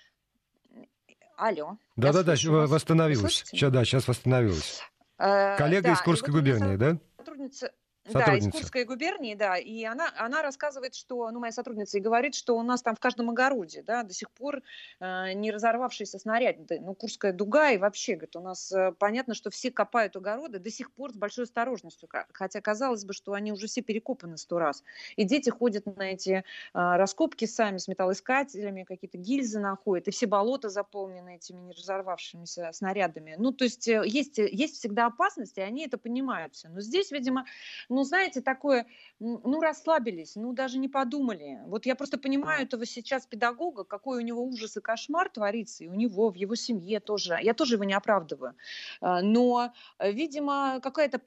Алло. 1.36 1.76
Да-да-да, 1.96 2.34
восстановилась. 2.66 3.44
Сейчас, 3.44 3.72
да, 3.72 3.84
сейчас 3.84 4.08
восстановилась. 4.08 4.82
Э, 5.18 5.56
Коллега 5.56 5.88
да, 5.88 5.92
из 5.92 6.00
Курской 6.00 6.32
губернии, 6.32 6.76
да? 6.76 6.98
Сотрудница 7.16 7.72
да, 8.12 8.36
из 8.36 8.50
Курской 8.50 8.84
губернии, 8.84 9.34
да, 9.34 9.56
и 9.56 9.84
она, 9.84 10.12
она 10.18 10.42
рассказывает, 10.42 10.94
что, 10.94 11.30
ну, 11.30 11.40
моя 11.40 11.52
сотрудница 11.52 11.98
и 11.98 12.00
говорит, 12.00 12.34
что 12.34 12.56
у 12.56 12.62
нас 12.62 12.82
там 12.82 12.94
в 12.94 13.00
каждом 13.00 13.30
огороде, 13.30 13.82
да, 13.82 14.02
до 14.02 14.12
сих 14.12 14.30
пор 14.30 14.62
э, 15.00 15.32
не 15.32 15.50
разорвавшийся 15.50 16.18
снаряд, 16.18 16.56
ну, 16.68 16.94
Курская 16.94 17.32
дуга 17.32 17.70
и 17.70 17.78
вообще, 17.78 18.14
говорит, 18.14 18.36
у 18.36 18.40
нас 18.40 18.70
э, 18.72 18.92
понятно, 18.98 19.34
что 19.34 19.50
все 19.50 19.70
копают 19.70 20.16
огороды 20.16 20.58
до 20.58 20.70
сих 20.70 20.92
пор 20.92 21.12
с 21.12 21.16
большой 21.16 21.44
осторожностью, 21.44 22.08
хотя 22.32 22.60
казалось 22.60 23.04
бы, 23.04 23.14
что 23.14 23.32
они 23.32 23.52
уже 23.52 23.66
все 23.68 23.80
перекопаны 23.80 24.36
сто 24.36 24.58
раз, 24.58 24.82
и 25.16 25.24
дети 25.24 25.48
ходят 25.48 25.86
на 25.86 26.02
эти 26.02 26.30
э, 26.30 26.42
раскопки 26.74 27.46
сами 27.46 27.78
с 27.78 27.88
металлоискателями, 27.88 28.84
какие-то 28.84 29.16
гильзы 29.16 29.60
находят, 29.60 30.08
и 30.08 30.10
все 30.10 30.26
болота 30.26 30.68
заполнены 30.68 31.36
этими 31.36 31.60
не 31.60 31.72
разорвавшимися 31.72 32.70
снарядами, 32.72 33.36
ну, 33.38 33.52
то 33.52 33.64
есть 33.64 33.88
э, 33.88 34.02
есть, 34.04 34.36
есть 34.36 34.76
всегда 34.76 35.06
опасности, 35.06 35.60
и 35.60 35.62
они 35.62 35.86
это 35.86 35.96
понимают 35.96 36.54
все, 36.54 36.68
но 36.68 36.82
здесь, 36.82 37.10
видимо, 37.10 37.46
ну, 37.94 38.04
знаете, 38.04 38.40
такое, 38.40 38.86
ну, 39.20 39.60
расслабились, 39.60 40.36
ну, 40.36 40.52
даже 40.52 40.78
не 40.78 40.88
подумали. 40.88 41.60
Вот 41.66 41.86
я 41.86 41.94
просто 41.94 42.18
понимаю 42.18 42.64
этого 42.64 42.84
сейчас 42.86 43.26
педагога, 43.26 43.84
какой 43.84 44.18
у 44.18 44.20
него 44.20 44.44
ужас 44.44 44.76
и 44.76 44.80
кошмар 44.80 45.30
творится, 45.30 45.84
и 45.84 45.88
у 45.88 45.94
него, 45.94 46.30
в 46.30 46.34
его 46.34 46.54
семье 46.54 47.00
тоже. 47.00 47.38
Я 47.40 47.54
тоже 47.54 47.74
его 47.74 47.84
не 47.84 47.94
оправдываю. 47.94 48.54
А, 49.00 49.22
но, 49.22 49.72
э, 49.98 50.12
видимо, 50.12 50.80
какое-то 50.82 51.18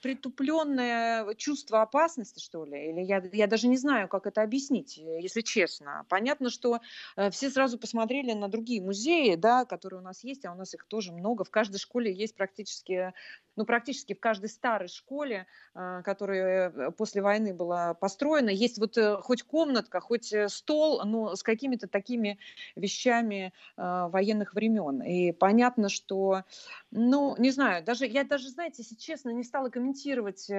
притупленное 0.00 1.34
чувство 1.34 1.82
опасности, 1.82 2.40
что 2.40 2.64
ли, 2.64 2.90
или 2.90 3.00
я, 3.00 3.22
я 3.32 3.46
даже 3.46 3.68
не 3.68 3.76
знаю, 3.76 4.08
как 4.08 4.26
это 4.26 4.42
объяснить, 4.42 4.96
если 4.96 5.40
честно. 5.40 6.06
Понятно, 6.08 6.50
что 6.50 6.80
э, 7.16 7.30
все 7.30 7.50
сразу 7.50 7.78
посмотрели 7.78 8.32
на 8.32 8.48
другие 8.48 8.80
музеи, 8.80 9.34
да, 9.34 9.64
которые 9.64 10.00
у 10.00 10.04
нас 10.04 10.22
есть, 10.24 10.44
а 10.44 10.52
у 10.52 10.54
нас 10.54 10.74
их 10.74 10.84
тоже 10.84 11.12
много. 11.12 11.44
В 11.44 11.50
каждой 11.50 11.78
школе 11.78 12.12
есть 12.12 12.36
практически, 12.36 13.12
ну, 13.56 13.64
практически 13.64 14.14
в 14.14 14.20
каждой 14.20 14.48
старой 14.48 14.88
школе, 14.88 15.46
а, 15.74 16.02
которая 16.02 16.70
э, 16.70 16.90
после 16.92 17.22
войны 17.22 17.52
была 17.52 17.94
построена. 17.94 18.50
Есть 18.50 18.78
вот 18.78 18.96
э, 18.96 19.16
хоть 19.16 19.42
комнатка, 19.42 20.00
хоть 20.00 20.32
э, 20.32 20.48
стол, 20.48 21.02
но 21.04 21.36
с 21.36 21.42
какими-то 21.42 21.86
такими 21.88 22.38
вещами 22.76 23.52
а, 23.76 24.08
военных 24.08 24.54
времен. 24.54 25.02
И 25.02 25.32
понятно, 25.32 25.88
что, 25.88 26.44
ну, 26.90 27.34
не 27.38 27.50
знаю, 27.50 27.84
даже 27.84 28.06
я 28.06 28.24
даже, 28.24 28.48
знаете, 28.48 28.82
если 28.82 28.94
честно, 28.94 29.30
не 29.30 29.44
стала 29.44 29.68
комментировать 29.68 30.50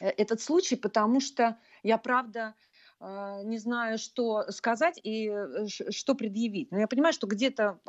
этот 0.00 0.40
случай, 0.40 0.76
потому 0.76 1.20
что 1.20 1.58
я, 1.82 1.98
правда, 1.98 2.54
не 3.44 3.58
знаю, 3.58 3.98
что 3.98 4.50
сказать 4.50 5.00
и 5.02 5.32
что 5.90 6.14
предъявить. 6.14 6.70
Но 6.70 6.78
я 6.78 6.86
понимаю, 6.86 7.12
что 7.12 7.26
где-то 7.26 7.80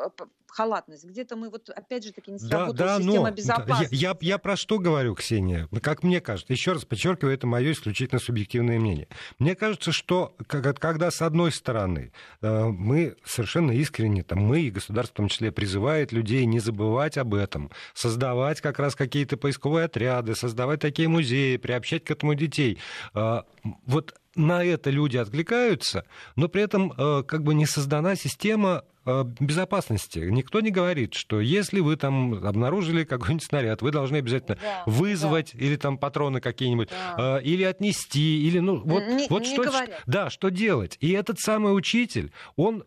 халатность, 0.47 1.05
где-то 1.05 1.35
мы 1.35 1.49
вот 1.49 1.69
опять 1.69 2.03
же 2.03 2.13
таки 2.13 2.31
не 2.31 2.39
сработала 2.39 2.73
да, 2.73 2.97
да, 2.97 3.03
система 3.03 3.29
но, 3.29 3.35
безопасности. 3.35 3.95
Я, 3.95 4.09
я, 4.09 4.17
я 4.21 4.37
про 4.37 4.55
что 4.55 4.79
говорю, 4.79 5.15
Ксения? 5.15 5.67
Как 5.81 6.03
мне 6.03 6.21
кажется, 6.21 6.53
еще 6.53 6.73
раз 6.73 6.85
подчеркиваю, 6.85 7.33
это 7.33 7.47
мое 7.47 7.71
исключительно 7.71 8.19
субъективное 8.19 8.79
мнение. 8.79 9.07
Мне 9.39 9.55
кажется, 9.55 9.91
что 9.91 10.35
когда 10.47 11.09
с 11.09 11.21
одной 11.21 11.51
стороны 11.51 12.11
э, 12.41 12.65
мы 12.65 13.15
совершенно 13.25 13.71
искренне, 13.71 14.23
там, 14.23 14.39
мы 14.39 14.61
и 14.61 14.71
государство 14.71 15.13
в 15.13 15.17
том 15.17 15.27
числе 15.27 15.51
призывает 15.51 16.11
людей 16.11 16.45
не 16.45 16.59
забывать 16.59 17.17
об 17.17 17.33
этом, 17.33 17.71
создавать 17.93 18.61
как 18.61 18.79
раз 18.79 18.95
какие-то 18.95 19.37
поисковые 19.37 19.85
отряды, 19.85 20.35
создавать 20.35 20.79
такие 20.79 21.07
музеи, 21.07 21.57
приобщать 21.57 22.03
к 22.03 22.11
этому 22.11 22.35
детей. 22.35 22.79
Э, 23.15 23.41
вот 23.85 24.15
на 24.35 24.63
это 24.63 24.89
люди 24.89 25.17
откликаются, 25.17 26.05
но 26.35 26.47
при 26.47 26.63
этом 26.63 26.91
э, 26.91 27.23
как 27.23 27.43
бы 27.43 27.53
не 27.53 27.65
создана 27.65 28.15
система 28.15 28.83
безопасности. 29.05 30.19
Никто 30.19 30.61
не 30.61 30.71
говорит, 30.71 31.13
что 31.13 31.41
если 31.41 31.79
вы 31.79 31.95
там 31.95 32.33
обнаружили 32.45 33.03
какой-нибудь 33.03 33.43
снаряд, 33.43 33.81
вы 33.81 33.91
должны 33.91 34.17
обязательно 34.17 34.57
да, 34.61 34.83
вызвать 34.85 35.51
да. 35.53 35.65
или 35.65 35.75
там 35.75 35.97
патроны 35.97 36.39
какие-нибудь, 36.41 36.89
да. 36.89 37.39
э, 37.39 37.43
или 37.43 37.63
отнести, 37.63 38.45
или 38.47 38.59
ну 38.59 38.81
вот, 38.83 39.03
не, 39.03 39.27
вот 39.29 39.43
не 39.43 39.53
что, 39.53 39.63
говорят. 39.63 40.01
да, 40.05 40.29
что 40.29 40.49
делать. 40.49 40.97
И 41.01 41.11
этот 41.11 41.39
самый 41.39 41.75
учитель, 41.75 42.31
он, 42.55 42.83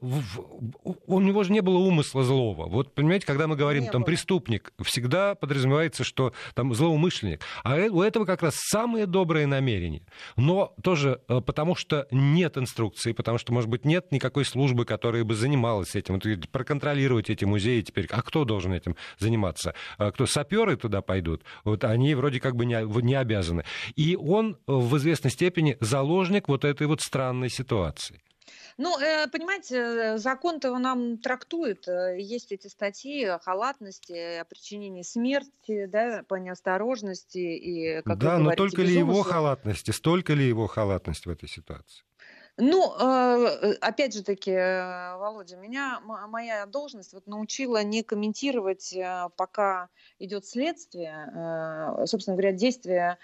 у 1.06 1.20
него 1.20 1.42
же 1.42 1.52
не 1.52 1.60
было 1.60 1.78
умысла 1.78 2.22
злого. 2.24 2.68
Вот 2.68 2.94
понимаете, 2.94 3.26
когда 3.26 3.46
мы 3.46 3.56
говорим 3.56 3.84
не 3.84 3.90
там 3.90 4.02
было. 4.02 4.06
преступник, 4.06 4.72
всегда 4.82 5.34
подразумевается, 5.34 6.04
что 6.04 6.32
там 6.54 6.74
злоумышленник. 6.74 7.40
А 7.64 7.76
э, 7.76 7.88
у 7.88 8.02
этого 8.02 8.24
как 8.24 8.42
раз 8.42 8.54
самые 8.56 9.06
добрые 9.06 9.46
намерения. 9.46 10.02
Но 10.36 10.74
тоже 10.82 11.20
э, 11.28 11.40
потому 11.40 11.74
что 11.74 12.06
нет 12.10 12.56
инструкции, 12.56 13.12
потому 13.12 13.38
что, 13.38 13.52
может 13.52 13.68
быть, 13.68 13.84
нет 13.84 14.12
никакой 14.12 14.44
службы, 14.44 14.84
которая 14.84 15.24
бы 15.24 15.34
занималась 15.34 15.94
этим 15.94 16.05
этим, 16.06 16.14
вот, 16.14 16.48
проконтролировать 16.50 17.30
эти 17.30 17.44
музеи 17.44 17.82
теперь. 17.82 18.06
А 18.10 18.22
кто 18.22 18.44
должен 18.44 18.72
этим 18.72 18.96
заниматься? 19.18 19.74
А 19.98 20.12
кто 20.12 20.26
саперы 20.26 20.76
туда 20.76 21.02
пойдут? 21.02 21.42
Вот 21.64 21.84
они 21.84 22.14
вроде 22.14 22.40
как 22.40 22.56
бы 22.56 22.66
не, 22.66 22.82
не 23.02 23.14
обязаны. 23.14 23.64
И 23.94 24.16
он 24.16 24.58
в 24.66 24.96
известной 24.96 25.30
степени 25.30 25.76
заложник 25.80 26.48
вот 26.48 26.64
этой 26.64 26.86
вот 26.86 27.00
странной 27.00 27.48
ситуации. 27.48 28.20
Ну, 28.78 28.98
э, 29.00 29.26
понимаете, 29.28 30.18
закон-то 30.18 30.76
нам 30.78 31.18
трактует. 31.18 31.88
Э, 31.88 32.16
есть 32.20 32.52
эти 32.52 32.68
статьи 32.68 33.24
о 33.24 33.38
халатности, 33.38 34.38
о 34.38 34.44
причинении 34.44 35.02
смерти, 35.02 35.86
да, 35.86 36.22
по 36.28 36.34
неосторожности. 36.34 37.38
И, 37.38 38.02
как 38.02 38.18
да, 38.18 38.38
но 38.38 38.54
только 38.54 38.82
ли 38.82 38.94
его 38.94 39.22
халатности, 39.22 39.92
столько 39.92 40.34
ли 40.34 40.46
его 40.46 40.66
халатность 40.66 41.26
в 41.26 41.30
этой 41.30 41.48
ситуации? 41.48 42.04
Ну, 42.58 42.94
э, 42.98 43.74
опять 43.82 44.14
же 44.14 44.22
таки, 44.22 44.50
Володя, 44.52 45.56
меня 45.56 46.00
моя 46.00 46.64
должность 46.64 47.12
вот 47.12 47.26
научила 47.26 47.82
не 47.82 48.02
комментировать, 48.02 48.96
пока 49.36 49.90
идет 50.18 50.46
следствие, 50.46 52.06
собственно 52.06 52.34
говоря, 52.34 52.52
действия 52.52 53.18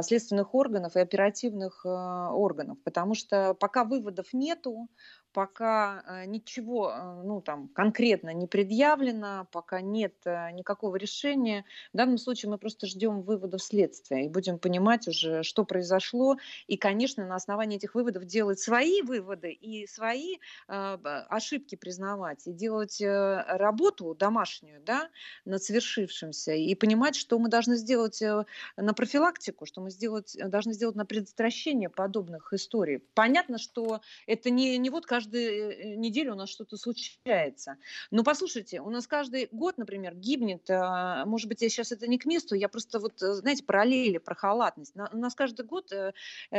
следственных 0.00 0.54
органов 0.54 0.96
и 0.96 1.00
оперативных 1.00 1.84
органов, 1.84 2.78
потому 2.82 3.14
что 3.14 3.52
пока 3.52 3.84
выводов 3.84 4.32
нету, 4.32 4.88
пока 5.32 6.02
э, 6.06 6.26
ничего 6.26 6.90
э, 6.90 7.22
ну, 7.24 7.40
там, 7.40 7.68
конкретно 7.68 8.32
не 8.32 8.46
предъявлено, 8.46 9.46
пока 9.52 9.80
нет 9.80 10.14
э, 10.24 10.50
никакого 10.52 10.96
решения. 10.96 11.64
В 11.92 11.96
данном 11.96 12.18
случае 12.18 12.50
мы 12.50 12.58
просто 12.58 12.86
ждем 12.86 13.22
выводов 13.22 13.62
следствия 13.62 14.24
и 14.24 14.28
будем 14.28 14.58
понимать 14.58 15.08
уже, 15.08 15.42
что 15.42 15.64
произошло. 15.64 16.36
И, 16.66 16.76
конечно, 16.76 17.26
на 17.26 17.36
основании 17.36 17.76
этих 17.76 17.94
выводов 17.94 18.24
делать 18.24 18.58
свои 18.60 19.02
выводы 19.02 19.52
и 19.52 19.86
свои 19.86 20.36
ошибки 20.66 21.74
признавать, 21.74 22.46
и 22.46 22.52
делать 22.52 23.00
работу 23.00 24.14
домашнюю 24.14 24.80
да, 24.82 25.08
над 25.44 25.62
свершившимся, 25.62 26.52
и 26.52 26.74
понимать, 26.74 27.16
что 27.16 27.38
мы 27.38 27.48
должны 27.48 27.76
сделать 27.76 28.22
на 28.76 28.94
профилактику, 28.94 29.66
что 29.66 29.80
мы 29.80 29.90
сделать, 29.90 30.36
должны 30.46 30.72
сделать 30.72 30.96
на 30.96 31.06
предотвращение 31.06 31.88
подобных 31.88 32.52
историй. 32.52 32.98
Понятно, 33.14 33.58
что 33.58 34.00
это 34.26 34.50
не, 34.50 34.78
не 34.78 34.90
вот 34.90 35.06
каждую 35.18 35.70
э, 35.70 35.96
неделю 35.96 36.32
у 36.32 36.36
нас 36.36 36.48
что-то 36.48 36.76
случается. 36.76 37.76
Но 38.12 38.22
послушайте, 38.22 38.80
у 38.80 38.90
нас 38.90 39.08
каждый 39.08 39.48
год, 39.50 39.76
например, 39.76 40.14
гибнет, 40.14 40.70
а, 40.70 41.24
может 41.26 41.48
быть, 41.48 41.60
я 41.62 41.68
сейчас 41.68 41.90
это 41.90 42.06
не 42.06 42.18
к 42.18 42.24
месту, 42.24 42.54
я 42.54 42.68
просто 42.68 43.00
вот, 43.00 43.20
э, 43.20 43.32
знаете, 43.34 43.64
параллели 43.64 44.18
про 44.18 44.36
халатность. 44.36 44.94
У 44.94 45.16
нас 45.16 45.34
каждый 45.34 45.66
год 45.66 45.92
э, 45.92 46.12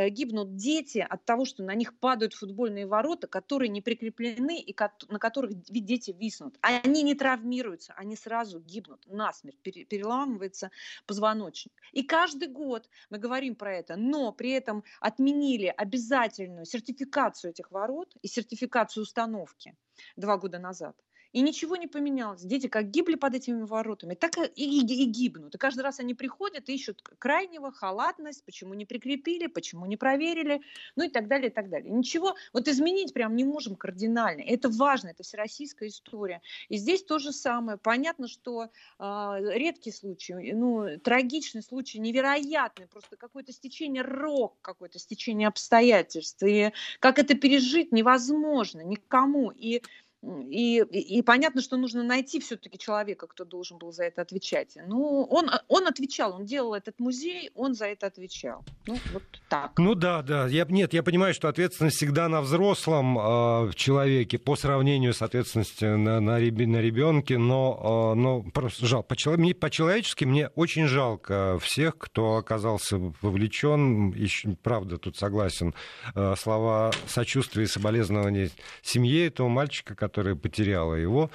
гибнут 0.10 0.58
дети 0.58 0.98
от 0.98 1.24
того, 1.24 1.45
что 1.45 1.63
на 1.63 1.74
них 1.74 1.98
падают 2.00 2.34
футбольные 2.34 2.86
ворота, 2.86 3.28
которые 3.28 3.69
не 3.69 3.82
прикреплены 3.82 4.60
и 4.60 4.76
на 5.08 5.19
которых 5.19 5.52
дети 5.63 6.13
виснут. 6.19 6.58
Они 6.62 7.04
не 7.04 7.15
травмируются, 7.15 7.93
они 7.95 8.17
сразу 8.17 8.60
гибнут 8.60 9.00
насмерть, 9.08 9.58
переламывается 9.62 10.69
позвоночник. 11.06 11.72
И 11.93 12.04
каждый 12.04 12.50
год 12.50 12.89
мы 13.10 13.19
говорим 13.19 13.56
про 13.56 13.74
это, 13.74 13.95
но 13.95 14.34
при 14.34 14.52
этом 14.52 14.84
отменили 15.00 15.74
обязательную 15.78 16.65
сертификацию 16.65 17.52
этих 17.52 17.72
ворот 17.72 18.13
и 18.22 18.28
сертификацию 18.28 18.49
сертификацию 18.50 19.04
установки 19.04 19.76
два 20.16 20.38
года 20.38 20.60
назад. 20.60 20.96
И 21.32 21.42
ничего 21.42 21.76
не 21.76 21.88
поменялось. 21.88 22.42
Дети 22.42 22.68
как 22.68 22.89
гибли 22.89 23.15
под 23.15 23.36
этими 23.36 23.63
воротами, 23.63 24.15
так 24.15 24.38
и, 24.38 24.46
и, 24.56 24.82
и 24.82 25.06
гибнут. 25.06 25.56
И 25.56 25.58
каждый 25.58 25.82
раз 25.82 26.00
они 26.00 26.15
приходят 26.15 26.70
и 26.70 26.74
ищут 26.74 27.02
крайнего, 27.20 27.72
халатность, 27.72 28.44
почему 28.46 28.74
не 28.74 28.86
прикрепили, 28.86 29.48
почему 29.48 29.86
не 29.86 29.96
проверили, 29.96 30.62
ну 30.96 31.04
и 31.04 31.10
так 31.10 31.28
далее, 31.28 31.50
и 31.50 31.54
так 31.54 31.70
далее. 31.70 31.92
Ничего, 31.92 32.36
вот 32.52 32.68
изменить 32.68 33.13
прям 33.13 33.36
не 33.36 33.44
можем 33.44 33.76
кардинально. 33.76 34.42
Это 34.42 34.70
важно, 34.70 35.10
это 35.10 35.24
всероссийская 35.24 35.89
история. 35.89 36.42
И 36.68 36.78
здесь 36.78 37.04
то 37.04 37.20
же 37.20 37.32
самое. 37.32 37.78
Понятно, 37.78 38.28
что 38.28 38.70
э, 39.00 39.36
редкий 39.54 39.92
случай, 39.92 40.54
ну, 40.54 40.98
трагичный 41.00 41.62
случай, 41.62 42.00
невероятный, 42.00 42.88
просто 42.88 43.18
какое-то 43.18 43.52
стечение 43.52 44.02
рок, 44.02 44.58
какое-то 44.62 44.98
стечение 44.98 45.48
обстоятельств. 45.48 46.42
И 46.44 46.72
как 47.00 47.20
это 47.20 47.36
пережить 47.36 47.92
невозможно 47.92 48.82
никому. 48.82 49.52
И 49.52 49.84
и, 50.22 50.80
и 50.82 51.22
понятно, 51.22 51.62
что 51.62 51.78
нужно 51.78 52.04
найти 52.04 52.42
все-таки 52.42 52.78
человека, 52.78 53.26
кто 53.28 53.46
должен 53.46 53.78
был 53.78 53.94
за 53.94 54.04
это 54.04 54.22
отвечать. 54.22 54.78
Ну, 54.86 55.24
он, 55.30 55.50
он 55.70 55.88
отвечал, 55.88 56.36
он 56.36 56.46
делал 56.46 56.74
этот 56.74 57.00
музей, 57.00 57.52
он 57.56 57.74
за 57.74 57.86
это 57.86 58.08
отвечал. 58.08 58.66
Ну, 58.86 58.98
вот 59.14 59.24
так. 59.48 59.78
Ну 59.78 59.96
да, 59.96 60.22
да. 60.22 60.48
Я, 60.48 60.66
нет, 60.66 60.94
я 60.94 61.04
понимаю, 61.04 61.34
что 61.34 61.48
ответственность 61.48 61.96
всегда 61.96 62.28
на 62.28 62.42
взрослом 62.42 63.18
э, 63.18 63.72
человеке 63.76 64.38
по 64.38 64.58
сравнению 64.58 65.14
с 65.14 65.22
ответственностью 65.22 65.98
на, 65.98 66.20
на, 66.20 66.38
на 66.38 66.82
ребенке, 66.82 67.38
но, 67.38 68.14
э, 68.14 68.20
но 68.20 68.42
просто 68.42 68.88
жал. 68.88 69.04
По-человечески 69.04 70.26
мне 70.26 70.50
очень 70.50 70.88
жалко 70.88 71.58
всех, 71.62 71.98
кто 71.98 72.36
оказался 72.36 72.98
вовлечен. 73.22 74.12
Еще, 74.12 74.50
правда, 74.62 74.98
тут 74.98 75.16
согласен. 75.16 75.74
Э, 76.14 76.36
слова 76.38 76.92
сочувствия 77.08 77.64
и 77.64 77.68
соболезнования 77.68 78.50
семье 78.82 79.28
этого 79.28 79.48
мальчика, 79.48 79.96
которая 80.10 80.36
потеряла 80.36 80.95
его 80.95 81.30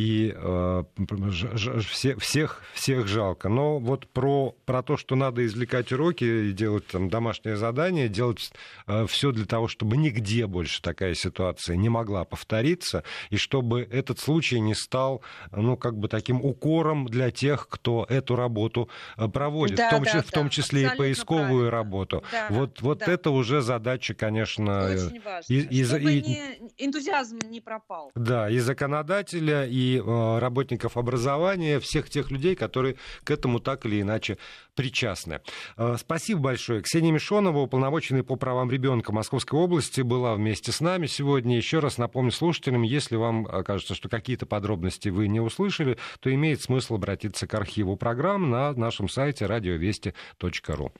и 0.00 0.32
э, 0.34 0.84
все, 1.86 2.16
всех, 2.16 2.62
всех 2.72 3.06
жалко. 3.06 3.50
Но 3.50 3.78
вот 3.78 4.08
про, 4.08 4.54
про 4.64 4.82
то, 4.82 4.96
что 4.96 5.14
надо 5.14 5.44
извлекать 5.44 5.92
уроки 5.92 6.24
и 6.24 6.52
делать 6.52 6.86
там 6.86 7.10
домашнее 7.10 7.56
задание, 7.56 8.08
делать 8.08 8.50
э, 8.86 9.06
все 9.06 9.30
для 9.30 9.44
того, 9.44 9.68
чтобы 9.68 9.98
нигде 9.98 10.46
больше 10.46 10.80
такая 10.80 11.14
ситуация 11.14 11.76
не 11.76 11.90
могла 11.90 12.24
повториться, 12.24 13.04
и 13.28 13.36
чтобы 13.36 13.82
этот 13.82 14.18
случай 14.18 14.58
не 14.58 14.74
стал, 14.74 15.20
ну, 15.52 15.76
как 15.76 15.98
бы 15.98 16.08
таким 16.08 16.42
укором 16.42 17.06
для 17.06 17.30
тех, 17.30 17.68
кто 17.68 18.06
эту 18.08 18.36
работу 18.36 18.88
э, 19.18 19.28
проводит, 19.28 19.76
да, 19.76 19.88
в, 19.88 19.90
том, 19.90 20.04
да, 20.04 20.22
в 20.22 20.30
том 20.30 20.48
числе 20.48 20.88
да, 20.88 20.94
и 20.94 20.96
поисковую 20.96 21.68
правильно. 21.68 21.70
работу. 21.70 22.24
Да, 22.32 22.46
вот 22.48 22.80
вот 22.80 23.00
да. 23.00 23.12
это 23.12 23.30
уже 23.30 23.60
задача, 23.60 24.14
конечно... 24.14 24.86
Очень 24.86 25.20
важно. 25.20 25.52
И, 25.52 25.60
и, 25.60 25.84
чтобы 25.84 26.12
и, 26.14 26.22
не, 26.22 26.42
энтузиазм 26.78 27.38
не 27.50 27.60
пропал. 27.60 28.10
Да, 28.14 28.48
и 28.48 28.58
законодателя, 28.60 29.66
и 29.66 29.89
э, 29.98 30.38
работников 30.38 30.96
образования, 30.96 31.80
всех 31.80 32.10
тех 32.10 32.30
людей, 32.30 32.54
которые 32.54 32.96
к 33.24 33.30
этому 33.30 33.60
так 33.60 33.86
или 33.86 34.00
иначе 34.00 34.38
причастны. 34.74 35.40
Э, 35.76 35.96
спасибо 35.98 36.40
большое. 36.40 36.82
Ксения 36.82 37.12
Мишонова, 37.12 37.58
уполномоченная 37.58 38.22
по 38.22 38.36
правам 38.36 38.70
ребенка 38.70 39.12
Московской 39.12 39.58
области, 39.58 40.00
была 40.00 40.34
вместе 40.34 40.72
с 40.72 40.80
нами 40.80 41.06
сегодня. 41.06 41.56
Еще 41.56 41.78
раз 41.80 41.98
напомню 41.98 42.32
слушателям, 42.32 42.82
если 42.82 43.16
вам 43.16 43.44
кажется, 43.44 43.94
что 43.94 44.08
какие-то 44.08 44.46
подробности 44.46 45.08
вы 45.08 45.28
не 45.28 45.40
услышали, 45.40 45.98
то 46.20 46.32
имеет 46.32 46.62
смысл 46.62 46.94
обратиться 46.94 47.46
к 47.46 47.54
архиву 47.54 47.96
программ 47.96 48.50
на 48.50 48.72
нашем 48.72 49.08
сайте 49.08 49.46
радиовести.ру. 49.46 50.92